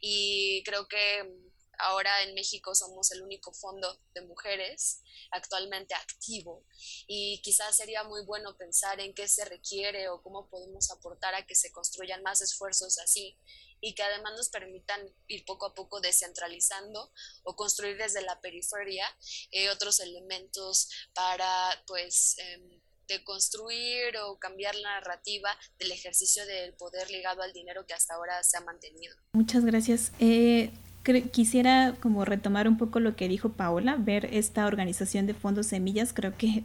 Y 0.00 0.62
creo 0.64 0.88
que 0.88 1.30
Ahora 1.78 2.22
en 2.22 2.34
México 2.34 2.74
somos 2.74 3.10
el 3.12 3.22
único 3.22 3.52
fondo 3.52 4.00
de 4.14 4.22
mujeres 4.22 5.02
actualmente 5.30 5.94
activo 5.94 6.64
y 7.06 7.40
quizás 7.42 7.76
sería 7.76 8.04
muy 8.04 8.24
bueno 8.24 8.56
pensar 8.56 9.00
en 9.00 9.14
qué 9.14 9.28
se 9.28 9.44
requiere 9.44 10.08
o 10.08 10.22
cómo 10.22 10.48
podemos 10.48 10.90
aportar 10.90 11.34
a 11.34 11.46
que 11.46 11.54
se 11.54 11.72
construyan 11.72 12.22
más 12.22 12.40
esfuerzos 12.40 12.98
así 12.98 13.38
y 13.80 13.94
que 13.94 14.02
además 14.02 14.32
nos 14.36 14.48
permitan 14.48 15.00
ir 15.28 15.44
poco 15.44 15.66
a 15.66 15.74
poco 15.74 16.00
descentralizando 16.00 17.12
o 17.42 17.54
construir 17.54 17.98
desde 17.98 18.22
la 18.22 18.40
periferia 18.40 19.06
eh, 19.50 19.68
otros 19.68 20.00
elementos 20.00 20.88
para 21.12 21.84
pues 21.86 22.36
eh, 22.38 22.80
deconstruir 23.08 24.16
o 24.18 24.38
cambiar 24.38 24.74
la 24.76 25.00
narrativa 25.00 25.56
del 25.78 25.92
ejercicio 25.92 26.46
del 26.46 26.74
poder 26.74 27.10
ligado 27.10 27.42
al 27.42 27.52
dinero 27.52 27.86
que 27.86 27.94
hasta 27.94 28.14
ahora 28.14 28.42
se 28.42 28.56
ha 28.56 28.60
mantenido. 28.60 29.14
Muchas 29.32 29.64
gracias. 29.64 30.12
Eh, 30.18 30.72
quisiera 31.04 31.94
como 32.00 32.24
retomar 32.24 32.66
un 32.66 32.78
poco 32.78 33.00
lo 33.00 33.14
que 33.16 33.28
dijo 33.28 33.50
Paola, 33.50 33.96
ver 33.98 34.28
esta 34.32 34.66
organización 34.66 35.26
de 35.26 35.34
fondos 35.34 35.66
semillas, 35.66 36.12
creo 36.12 36.36
que 36.36 36.64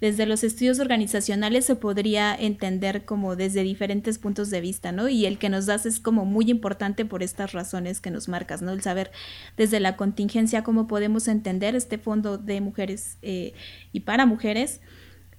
desde 0.00 0.24
los 0.24 0.44
estudios 0.44 0.78
organizacionales 0.80 1.66
se 1.66 1.76
podría 1.76 2.34
entender 2.34 3.04
como 3.04 3.36
desde 3.36 3.62
diferentes 3.62 4.18
puntos 4.18 4.48
de 4.48 4.60
vista, 4.60 4.92
¿no? 4.92 5.08
Y 5.08 5.26
el 5.26 5.36
que 5.36 5.50
nos 5.50 5.66
das 5.66 5.84
es 5.84 6.00
como 6.00 6.24
muy 6.24 6.50
importante 6.50 7.04
por 7.04 7.22
estas 7.22 7.52
razones 7.52 8.00
que 8.00 8.10
nos 8.10 8.26
marcas, 8.28 8.62
¿no? 8.62 8.72
El 8.72 8.80
saber 8.80 9.10
desde 9.58 9.78
la 9.78 9.96
contingencia 9.96 10.62
cómo 10.64 10.86
podemos 10.86 11.28
entender 11.28 11.76
este 11.76 11.98
fondo 11.98 12.38
de 12.38 12.62
mujeres 12.62 13.18
eh, 13.20 13.52
y 13.92 14.00
para 14.00 14.24
mujeres, 14.24 14.80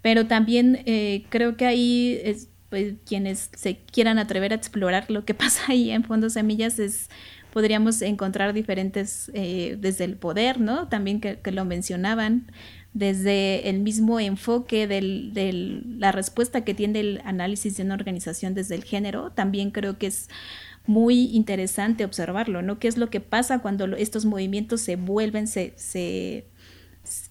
pero 0.04 0.27
también 0.27 0.84
eh, 0.86 1.25
creo 1.30 1.58
que 1.58 1.65
ahí 1.65 2.19
es, 2.23 2.49
pues, 2.69 2.93
quienes 3.04 3.49
se 3.56 3.77
quieran 3.77 4.19
atrever 4.19 4.51
a 4.51 4.56
explorar 4.56 5.10
lo 5.10 5.25
que 5.25 5.34
pasa 5.34 5.63
ahí 5.69 5.89
en 5.89 6.04
fondos 6.04 6.34
semillas 6.34 6.77
es 6.77 7.10
podríamos 7.52 8.02
encontrar 8.02 8.54
diferentes, 8.54 9.32
eh, 9.34 9.78
desde 9.80 10.06
el 10.06 10.18
poder, 10.18 10.60
¿no? 10.60 10.88
También 10.88 11.19
que, 11.21 11.40
lo 11.52 11.65
mencionaban, 11.65 12.52
desde 12.94 13.69
el 13.69 13.80
mismo 13.80 14.19
enfoque 14.19 14.88
de 14.88 15.82
la 15.98 16.12
respuesta 16.12 16.63
que 16.63 16.73
tiene 16.73 17.00
el 17.00 17.21
análisis 17.23 17.78
de 17.78 17.84
una 17.84 17.96
organización 17.96 18.54
desde 18.54 18.75
el 18.75 18.84
género, 18.84 19.32
también 19.32 19.71
creo 19.71 19.98
que 19.98 20.08
es 20.08 20.30
muy 20.86 21.25
interesante 21.36 22.04
observarlo, 22.04 22.62
¿no? 22.62 22.80
¿Qué 22.80 22.88
es 22.88 22.98
lo 22.98 23.10
que 23.10 23.21
pasa 23.21 23.60
cuando 23.60 23.86
estos 23.96 24.25
movimientos 24.25 24.82
se 24.82 24.96
vuelven, 24.96 25.48
se, 25.48 25.73
se 25.75 26.46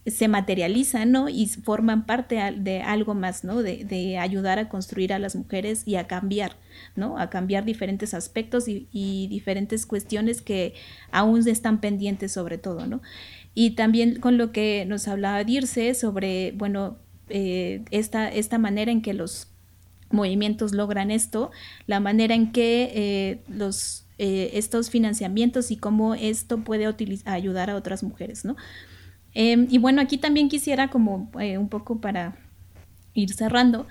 se 0.06 0.28
materializan, 0.28 1.12
¿no? 1.12 1.28
Y 1.28 1.46
forman 1.46 2.06
parte 2.06 2.36
de 2.56 2.82
algo 2.82 3.14
más, 3.14 3.44
¿no? 3.44 3.62
De, 3.62 4.18
ayudar 4.18 4.58
a 4.58 4.68
construir 4.68 5.12
a 5.12 5.18
las 5.18 5.36
mujeres 5.36 5.82
y 5.86 5.96
a 5.96 6.06
cambiar, 6.06 6.56
¿no? 6.96 7.18
A 7.18 7.30
cambiar 7.30 7.64
diferentes 7.64 8.14
aspectos 8.14 8.68
y, 8.68 9.26
diferentes 9.28 9.86
cuestiones 9.86 10.42
que 10.42 10.74
aún 11.10 11.46
están 11.48 11.80
pendientes 11.80 12.32
sobre 12.32 12.58
todo, 12.58 12.86
¿no? 12.86 13.00
Y 13.54 13.70
también 13.70 14.20
con 14.20 14.38
lo 14.38 14.52
que 14.52 14.84
nos 14.86 15.08
hablaba 15.08 15.44
Dirce 15.44 15.94
sobre, 15.94 16.52
bueno, 16.52 16.98
eh, 17.28 17.84
esta, 17.90 18.28
esta 18.28 18.58
manera 18.58 18.92
en 18.92 19.02
que 19.02 19.14
los 19.14 19.48
movimientos 20.10 20.72
logran 20.72 21.10
esto, 21.10 21.50
la 21.86 22.00
manera 22.00 22.34
en 22.34 22.52
que 22.52 22.90
eh, 22.94 23.42
los, 23.48 24.04
eh, 24.18 24.50
estos 24.54 24.90
financiamientos 24.90 25.70
y 25.70 25.76
cómo 25.76 26.14
esto 26.14 26.58
puede 26.58 26.92
ayudar 27.24 27.70
a 27.70 27.76
otras 27.76 28.02
mujeres, 28.02 28.44
¿no? 28.44 28.56
Em, 29.34 29.66
y 29.70 29.78
bueno, 29.78 30.00
aquí 30.00 30.18
también 30.18 30.48
quisiera 30.48 30.88
como 30.88 31.30
eh, 31.40 31.58
un 31.58 31.68
poco 31.68 32.00
para 32.00 32.36
ir 33.14 33.32
cerrando, 33.32 33.86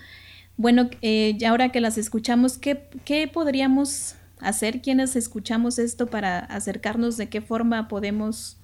bueno, 0.57 0.89
ya 1.01 1.51
ahora 1.51 1.71
que 1.71 1.79
las 1.79 1.97
escuchamos, 1.97 2.57
¿qué, 2.57 2.89
¿qué 3.05 3.29
podríamos 3.29 4.15
hacer 4.41 4.81
quienes 4.81 5.15
escuchamos 5.15 5.79
esto 5.79 6.07
para 6.07 6.39
acercarnos 6.39 7.17
de 7.17 7.29
qué 7.29 7.41
forma 7.41 7.87
podemos 7.87 8.57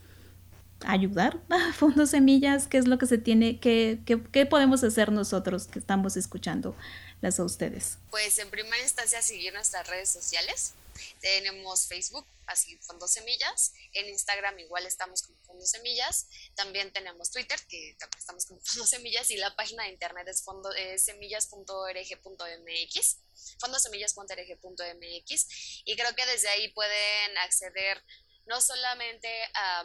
ayudar 0.85 1.39
a 1.49 1.73
Fondos 1.73 2.11
Semillas? 2.11 2.67
¿Qué 2.67 2.77
es 2.77 2.87
lo 2.87 2.97
que 2.97 3.07
se 3.07 3.17
tiene, 3.17 3.59
qué, 3.59 3.99
qué, 4.05 4.45
podemos 4.45 4.83
hacer 4.83 5.11
nosotros 5.11 5.67
que 5.67 5.79
estamos 5.79 6.17
escuchando 6.17 6.75
las 7.21 7.39
a 7.39 7.43
ustedes? 7.43 7.97
Pues 8.09 8.37
en 8.39 8.49
primera 8.49 8.81
instancia 8.81 9.21
seguir 9.21 9.53
nuestras 9.53 9.87
redes 9.87 10.09
sociales. 10.09 10.73
Tenemos 11.19 11.87
Facebook, 11.87 12.27
así 12.47 12.77
Fondos 12.77 13.11
Semillas. 13.11 13.73
En 13.93 14.09
Instagram 14.09 14.59
igual 14.59 14.85
estamos 14.85 15.23
como 15.23 15.37
Fondos 15.43 15.69
Semillas. 15.69 16.27
También 16.55 16.91
tenemos 16.91 17.31
Twitter, 17.31 17.59
que 17.67 17.95
también 17.99 18.19
estamos 18.19 18.45
como 18.45 18.59
Fondos 18.63 18.89
Semillas. 18.89 19.29
Y 19.31 19.37
la 19.37 19.55
página 19.55 19.83
de 19.83 19.89
internet 19.89 20.27
es, 20.27 20.43
fondo, 20.43 20.69
semillas.org.mx 20.97 23.17
fondosemillas.org.mx 23.59 25.47
y 25.85 25.95
creo 25.95 26.15
que 26.15 26.25
desde 26.25 26.49
ahí 26.49 26.69
pueden 26.69 27.37
acceder 27.39 28.03
no 28.45 28.61
solamente 28.61 29.27
a 29.55 29.83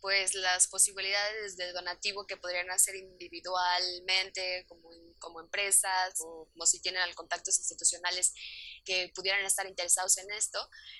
pues 0.00 0.34
las 0.34 0.68
posibilidades 0.68 1.56
de 1.56 1.72
donativo 1.72 2.26
que 2.26 2.36
podrían 2.36 2.70
hacer 2.70 2.96
individualmente 2.96 4.64
como, 4.68 4.90
como 5.18 5.40
empresas 5.40 6.14
o 6.20 6.48
como 6.52 6.66
si 6.66 6.80
tienen 6.80 7.02
contactos 7.14 7.58
institucionales 7.58 8.32
que 8.84 9.10
pudieran 9.14 9.44
estar 9.44 9.66
interesados 9.66 10.16
en 10.18 10.30
esto, 10.30 10.58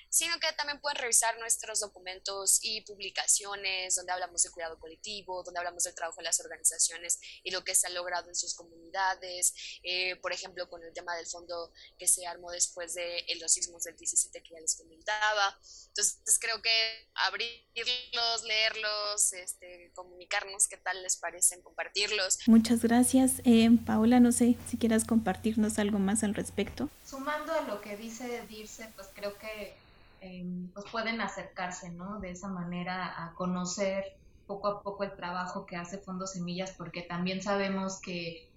sino 0.09 0.39
que 0.39 0.51
también 0.53 0.81
pueden 0.81 0.97
revisar 0.97 1.39
nuestros 1.39 1.79
documentos 1.79 2.59
y 2.61 2.81
publicaciones 2.81 3.95
donde 3.95 4.11
hablamos 4.11 4.43
de 4.43 4.51
cuidado 4.51 4.77
colectivo, 4.79 5.43
donde 5.43 5.59
hablamos 5.59 5.83
del 5.83 5.95
trabajo 5.95 6.17
de 6.17 6.25
las 6.25 6.39
organizaciones 6.39 7.19
y 7.43 7.51
lo 7.51 7.63
que 7.63 7.75
se 7.75 7.87
ha 7.87 7.89
logrado 7.91 8.27
en 8.29 8.35
sus 8.35 8.55
comunidades, 8.55 9.53
eh, 9.83 10.15
por 10.17 10.33
ejemplo, 10.33 10.69
con 10.69 10.83
el 10.83 10.93
tema 10.93 11.15
del 11.15 11.27
fondo 11.27 11.71
que 11.97 12.07
se 12.07 12.25
armó 12.27 12.51
después 12.51 12.93
de 12.93 13.25
los 13.39 13.51
sismos 13.51 13.83
del 13.83 13.95
17 13.95 14.43
que 14.43 14.53
ya 14.53 14.59
les 14.59 14.75
comentaba. 14.75 15.59
Entonces, 15.87 16.37
creo 16.39 16.61
que 16.61 17.09
abrirlos, 17.15 18.43
leerlos, 18.43 18.86
este, 19.33 19.91
comunicarnos 19.95 20.67
qué 20.67 20.77
tal 20.77 21.01
les 21.03 21.17
parecen, 21.17 21.61
compartirlos. 21.61 22.39
Muchas 22.47 22.81
gracias. 22.81 23.41
Eh, 23.45 23.69
Paola, 23.85 24.19
no 24.19 24.31
sé 24.31 24.57
si 24.67 24.77
quieras 24.77 25.05
compartirnos 25.05 25.79
algo 25.79 25.99
más 25.99 26.23
al 26.23 26.35
respecto. 26.35 26.89
Sumando 27.05 27.53
a 27.53 27.61
lo 27.61 27.81
que 27.81 27.97
dice 27.97 28.45
Dirce, 28.47 28.91
pues 28.95 29.09
creo 29.13 29.37
que 29.37 29.75
em, 30.21 30.69
pues 30.73 30.85
pueden 30.91 31.21
acercarse, 31.21 31.89
¿no? 31.89 32.19
De 32.19 32.31
esa 32.31 32.47
manera 32.47 33.23
a 33.25 33.33
conocer 33.33 34.17
poco 34.47 34.67
a 34.67 34.81
poco 34.81 35.03
el 35.03 35.15
trabajo 35.15 35.65
que 35.65 35.75
hace 35.75 35.97
Fondo 35.97 36.25
Semillas, 36.25 36.71
porque 36.71 37.01
también 37.01 37.41
sabemos 37.41 37.99
que 38.01 38.49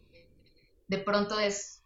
de 0.88 0.98
pronto 0.98 1.38
es 1.38 1.82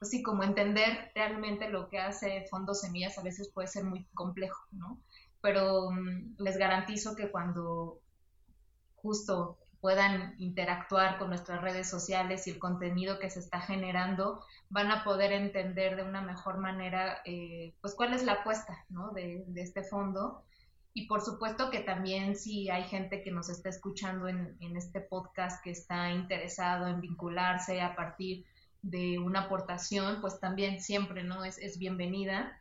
así 0.00 0.22
como 0.22 0.42
entender 0.42 1.10
realmente 1.14 1.68
lo 1.68 1.88
que 1.88 1.98
hace 1.98 2.46
Fondo 2.50 2.74
Semillas 2.74 3.18
a 3.18 3.22
veces 3.22 3.48
puede 3.48 3.68
ser 3.68 3.84
muy 3.84 4.04
complejo, 4.14 4.66
¿no? 4.72 5.00
Pero 5.40 5.90
mm, 5.90 6.36
les 6.38 6.56
garantizo 6.56 7.16
que 7.16 7.30
cuando 7.30 8.00
justo 8.96 9.58
puedan 9.80 10.34
interactuar 10.38 11.16
con 11.16 11.28
nuestras 11.28 11.62
redes 11.62 11.88
sociales 11.88 12.46
y 12.46 12.50
el 12.50 12.58
contenido 12.58 13.18
que 13.20 13.30
se 13.30 13.38
está 13.38 13.60
generando, 13.60 14.42
van 14.68 14.90
a 14.90 15.04
poder 15.04 15.32
entender 15.32 15.94
de 15.94 16.02
una 16.02 16.22
mejor 16.22 16.58
manera 16.58 17.18
eh, 17.24 17.72
pues 17.80 17.94
cuál 17.94 18.12
es 18.12 18.24
la 18.24 18.32
apuesta 18.32 18.84
¿no? 18.88 19.12
de, 19.12 19.44
este 19.54 19.84
fondo. 19.84 20.42
Y 20.92 21.06
por 21.06 21.20
supuesto 21.20 21.70
que 21.70 21.80
también 21.80 22.36
si 22.36 22.68
hay 22.68 22.84
gente 22.84 23.22
que 23.22 23.30
nos 23.30 23.48
está 23.48 23.68
escuchando 23.68 24.26
en, 24.28 24.56
este 24.76 25.00
podcast 25.00 25.62
que 25.62 25.70
está 25.70 26.10
interesado 26.10 26.88
en 26.88 27.00
vincularse 27.00 27.80
a 27.80 27.94
partir 27.94 28.44
de 28.82 29.18
una 29.18 29.42
aportación, 29.42 30.20
pues 30.20 30.40
también 30.40 30.80
siempre 30.80 31.22
¿no? 31.22 31.44
es 31.44 31.78
bienvenida. 31.78 32.60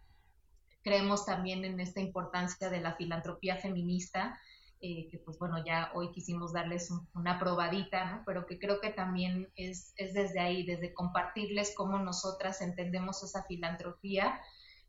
Creemos 0.86 1.26
también 1.26 1.66
en 1.66 1.82
esta 1.82 2.00
importancia 2.00 2.70
de 2.70 2.80
la 2.80 2.96
filantropía 2.96 3.58
feminista 3.58 4.40
eh, 4.88 5.08
que 5.10 5.18
pues 5.18 5.40
bueno, 5.40 5.64
ya 5.66 5.90
hoy 5.96 6.12
quisimos 6.12 6.54
darles 6.54 6.92
una 7.16 7.40
probadita, 7.40 8.12
¿no? 8.12 8.24
Pero 8.24 8.46
que 8.46 8.60
creo 8.60 8.80
que 8.80 8.92
también 8.92 9.50
es, 9.56 9.94
es, 9.98 10.14
desde 10.14 10.40
ahí, 10.40 10.64
desde 10.64 10.94
compartirles 10.94 11.74
cómo 11.76 11.98
nosotras 11.98 12.62
entendemos 12.62 13.24
esa 13.24 13.44
filantropía, 13.46 14.40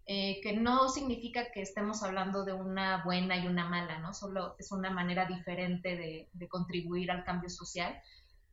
eh, 0.05 0.41
que 0.43 0.55
no 0.55 0.91
significa 0.91 1.51
que 1.51 1.63
estemos 1.63 2.03
hablando 2.03 2.45
de 2.45 2.53
una 2.53 3.05
buena 3.05 3.39
y 3.39 3.47
una 3.47 3.71
mala, 3.71 3.99
¿no? 4.01 4.13
Solo 4.13 4.55
es 4.59 4.71
una 4.71 4.91
manera 4.91 5.25
diferente 5.25 5.97
de, 5.97 6.29
de 6.31 6.49
contribuir 6.49 7.11
al 7.11 7.25
cambio 7.25 7.49
social. 7.49 7.99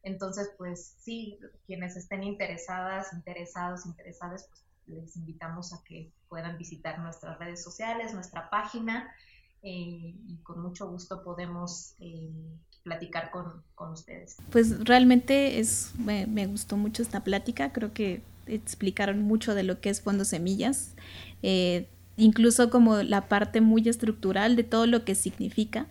Entonces, 0.03 0.51
pues 0.57 0.95
sí, 0.99 1.39
quienes 1.65 1.97
estén 1.97 2.23
interesadas, 2.23 3.11
interesados, 3.11 3.85
interesadas, 3.85 4.47
pues 4.47 4.63
les 4.87 5.17
invitamos 5.17 5.73
a 5.73 5.83
que 5.83 6.11
puedan 6.33 6.57
visitar 6.57 6.97
nuestras 6.97 7.37
redes 7.37 7.63
sociales, 7.63 8.11
nuestra 8.11 8.49
página 8.49 9.13
eh, 9.61 10.15
y 10.27 10.39
con 10.41 10.63
mucho 10.63 10.89
gusto 10.89 11.23
podemos 11.23 11.93
eh, 11.99 12.31
platicar 12.81 13.29
con, 13.29 13.61
con, 13.75 13.91
ustedes. 13.91 14.37
Pues 14.49 14.83
realmente 14.83 15.59
es, 15.59 15.91
me, 15.99 16.25
me, 16.25 16.47
gustó 16.47 16.75
mucho 16.75 17.03
esta 17.03 17.23
plática, 17.23 17.71
creo 17.71 17.93
que 17.93 18.23
explicaron 18.47 19.21
mucho 19.21 19.53
de 19.53 19.61
lo 19.61 19.79
que 19.79 19.91
es 19.91 20.01
Fondo 20.01 20.25
Semillas, 20.25 20.95
eh, 21.43 21.87
incluso 22.17 22.71
como 22.71 23.03
la 23.03 23.27
parte 23.27 23.61
muy 23.61 23.87
estructural 23.87 24.55
de 24.55 24.63
todo 24.63 24.87
lo 24.87 25.05
que 25.05 25.13
significa, 25.13 25.85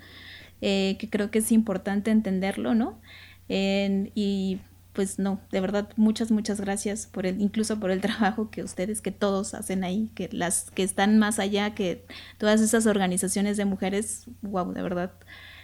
que 0.61 1.09
creo 1.09 1.31
que 1.31 1.39
es 1.39 1.53
importante 1.53 2.11
entenderlo, 2.11 2.75
¿no? 2.75 3.01
y 3.49 4.61
pues 4.93 5.19
no, 5.19 5.41
de 5.51 5.61
verdad 5.61 5.89
muchas, 5.97 6.31
muchas 6.31 6.61
gracias 6.61 7.07
por 7.07 7.27
el, 7.27 7.41
incluso 7.41 7.81
por 7.81 7.91
el 7.91 8.01
trabajo 8.03 8.51
que 8.51 8.63
ustedes, 8.63 9.01
que 9.01 9.13
todos 9.13 9.55
hacen 9.55 9.85
ahí, 9.85 10.11
que 10.15 10.29
las 10.33 10.71
que 10.71 10.83
están 10.83 11.19
más 11.19 11.39
allá 11.39 11.75
que 11.75 12.05
todas 12.39 12.61
esas 12.61 12.87
organizaciones 12.87 13.57
de 13.57 13.65
mujeres, 13.65 14.25
wow, 14.43 14.73
de 14.73 14.83
verdad, 14.83 15.13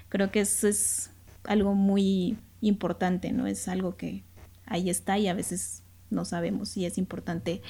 creo 0.08 0.30
que 0.30 0.40
eso 0.40 0.68
es 0.68 1.10
algo 1.44 1.74
muy 1.74 2.38
importante, 2.60 3.32
¿no? 3.32 3.46
Es 3.46 3.68
algo 3.68 3.96
que 3.96 4.24
ahí 4.66 4.90
está 4.90 5.18
y 5.18 5.28
a 5.28 5.34
veces 5.34 5.82
no 6.10 6.24
sabemos 6.24 6.76
y 6.76 6.86
es 6.86 6.98
importante 6.98 7.62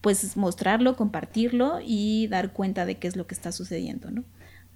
pues 0.00 0.36
mostrarlo, 0.36 0.96
compartirlo 0.96 1.78
y 1.84 2.28
dar 2.28 2.52
cuenta 2.52 2.84
de 2.86 2.98
qué 2.98 3.08
es 3.08 3.16
lo 3.16 3.26
que 3.26 3.34
está 3.34 3.50
sucediendo, 3.52 4.10
¿no? 4.10 4.24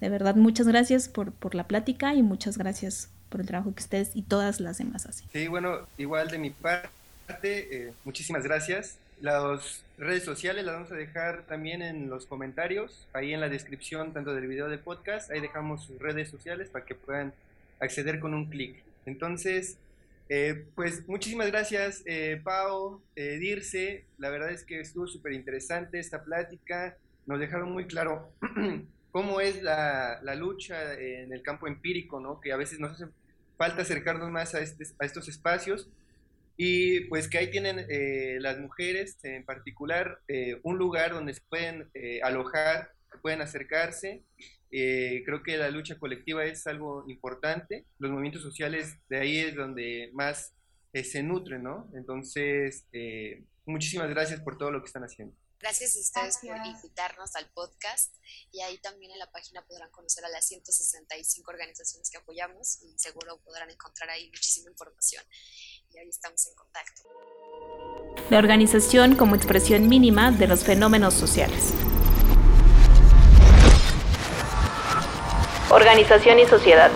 De 0.00 0.08
verdad, 0.08 0.34
muchas 0.34 0.66
gracias 0.66 1.08
por, 1.08 1.32
por 1.32 1.54
la 1.54 1.68
plática 1.68 2.14
y 2.14 2.22
muchas 2.22 2.56
gracias 2.56 3.10
por 3.30 3.40
el 3.40 3.46
trabajo 3.46 3.74
que 3.74 3.80
ustedes 3.80 4.10
y 4.14 4.22
todas 4.22 4.60
las 4.60 4.78
demás 4.78 5.06
hacen. 5.06 5.26
Sí, 5.32 5.48
bueno, 5.48 5.86
igual 5.96 6.28
de 6.28 6.38
mi 6.38 6.50
parte, 6.50 6.84
eh, 7.34 7.92
muchísimas 8.04 8.44
gracias. 8.44 8.98
Las 9.20 9.82
redes 9.98 10.24
sociales 10.24 10.64
las 10.64 10.74
vamos 10.74 10.92
a 10.92 10.96
dejar 10.96 11.42
también 11.42 11.82
en 11.82 12.08
los 12.08 12.26
comentarios, 12.26 13.06
ahí 13.12 13.32
en 13.32 13.40
la 13.40 13.48
descripción 13.48 14.12
tanto 14.12 14.34
del 14.34 14.46
video 14.46 14.68
de 14.68 14.78
podcast, 14.78 15.30
ahí 15.30 15.40
dejamos 15.40 15.84
sus 15.84 15.98
redes 15.98 16.28
sociales 16.28 16.68
para 16.70 16.84
que 16.84 16.94
puedan 16.94 17.32
acceder 17.80 18.18
con 18.18 18.34
un 18.34 18.46
clic. 18.46 18.82
Entonces, 19.06 19.76
eh, 20.32 20.64
pues 20.76 21.08
muchísimas 21.08 21.48
gracias, 21.48 22.02
eh, 22.06 22.40
Pau, 22.44 23.02
eh, 23.16 23.38
Dirce. 23.38 24.04
La 24.16 24.30
verdad 24.30 24.50
es 24.50 24.62
que 24.62 24.78
estuvo 24.78 25.08
súper 25.08 25.32
interesante 25.32 25.98
esta 25.98 26.22
plática. 26.22 26.96
Nos 27.26 27.40
dejaron 27.40 27.72
muy 27.72 27.86
claro 27.86 28.30
cómo 29.10 29.40
es 29.40 29.60
la, 29.62 30.20
la, 30.22 30.36
lucha 30.36 30.94
en 30.94 31.32
el 31.32 31.42
campo 31.42 31.66
empírico, 31.66 32.20
¿no? 32.20 32.40
Que 32.40 32.52
a 32.52 32.56
veces 32.56 32.78
nos 32.78 32.92
hace 32.92 33.06
falta 33.60 33.82
acercarnos 33.82 34.30
más 34.30 34.54
a, 34.54 34.62
este, 34.62 34.84
a 34.98 35.04
estos 35.04 35.28
espacios 35.28 35.86
y 36.56 37.00
pues 37.10 37.28
que 37.28 37.36
ahí 37.36 37.50
tienen 37.50 37.84
eh, 37.90 38.38
las 38.40 38.58
mujeres 38.58 39.22
en 39.22 39.44
particular 39.44 40.18
eh, 40.28 40.58
un 40.62 40.78
lugar 40.78 41.12
donde 41.12 41.34
se 41.34 41.42
pueden 41.42 41.90
eh, 41.92 42.20
alojar, 42.22 42.92
pueden 43.20 43.42
acercarse. 43.42 44.22
creo 44.70 45.42
que 45.42 45.58
la 45.58 45.68
lucha 45.68 45.98
colectiva 45.98 46.46
es 46.46 46.66
algo 46.66 47.04
importante. 47.06 47.84
Los 47.98 48.10
movimientos 48.10 48.40
sociales 48.40 48.96
de 49.10 49.18
ahí 49.18 49.38
es 49.40 49.54
donde 49.54 50.08
más 50.14 50.54
se 50.94 51.22
nutren, 51.22 51.62
¿no? 51.62 51.90
Entonces, 51.94 52.86
muchísimas 53.66 54.08
gracias 54.08 54.40
por 54.40 54.56
todo 54.56 54.70
lo 54.70 54.80
que 54.80 54.86
están 54.86 55.04
haciendo. 55.04 55.34
Gracias 55.60 55.94
a 55.94 56.00
ustedes 56.00 56.38
por 56.38 56.56
invitarnos 56.66 57.36
al 57.36 57.46
podcast 57.50 58.14
y 58.50 58.62
ahí 58.62 58.78
también 58.78 59.12
en 59.12 59.18
la 59.18 59.30
página 59.30 59.62
podrán 59.66 59.90
conocer 59.90 60.24
a 60.24 60.30
las 60.30 60.46
165 60.46 61.50
organizaciones 61.50 62.08
que 62.08 62.16
apoyamos 62.16 62.78
y 62.82 62.98
seguro 62.98 63.38
podrán 63.44 63.68
encontrar 63.68 64.08
ahí 64.08 64.28
muchísima 64.28 64.70
información 64.70 65.22
y 65.90 65.98
ahí 65.98 66.08
estamos 66.08 66.46
en 66.46 66.54
contacto. 66.54 67.02
La 68.30 68.38
organización 68.38 69.16
como 69.16 69.36
expresión 69.36 69.86
mínima 69.86 70.30
de 70.30 70.46
los 70.46 70.64
fenómenos 70.64 71.12
sociales. 71.12 71.74
Organización 75.70 76.38
y 76.38 76.46
sociedad. 76.46 76.90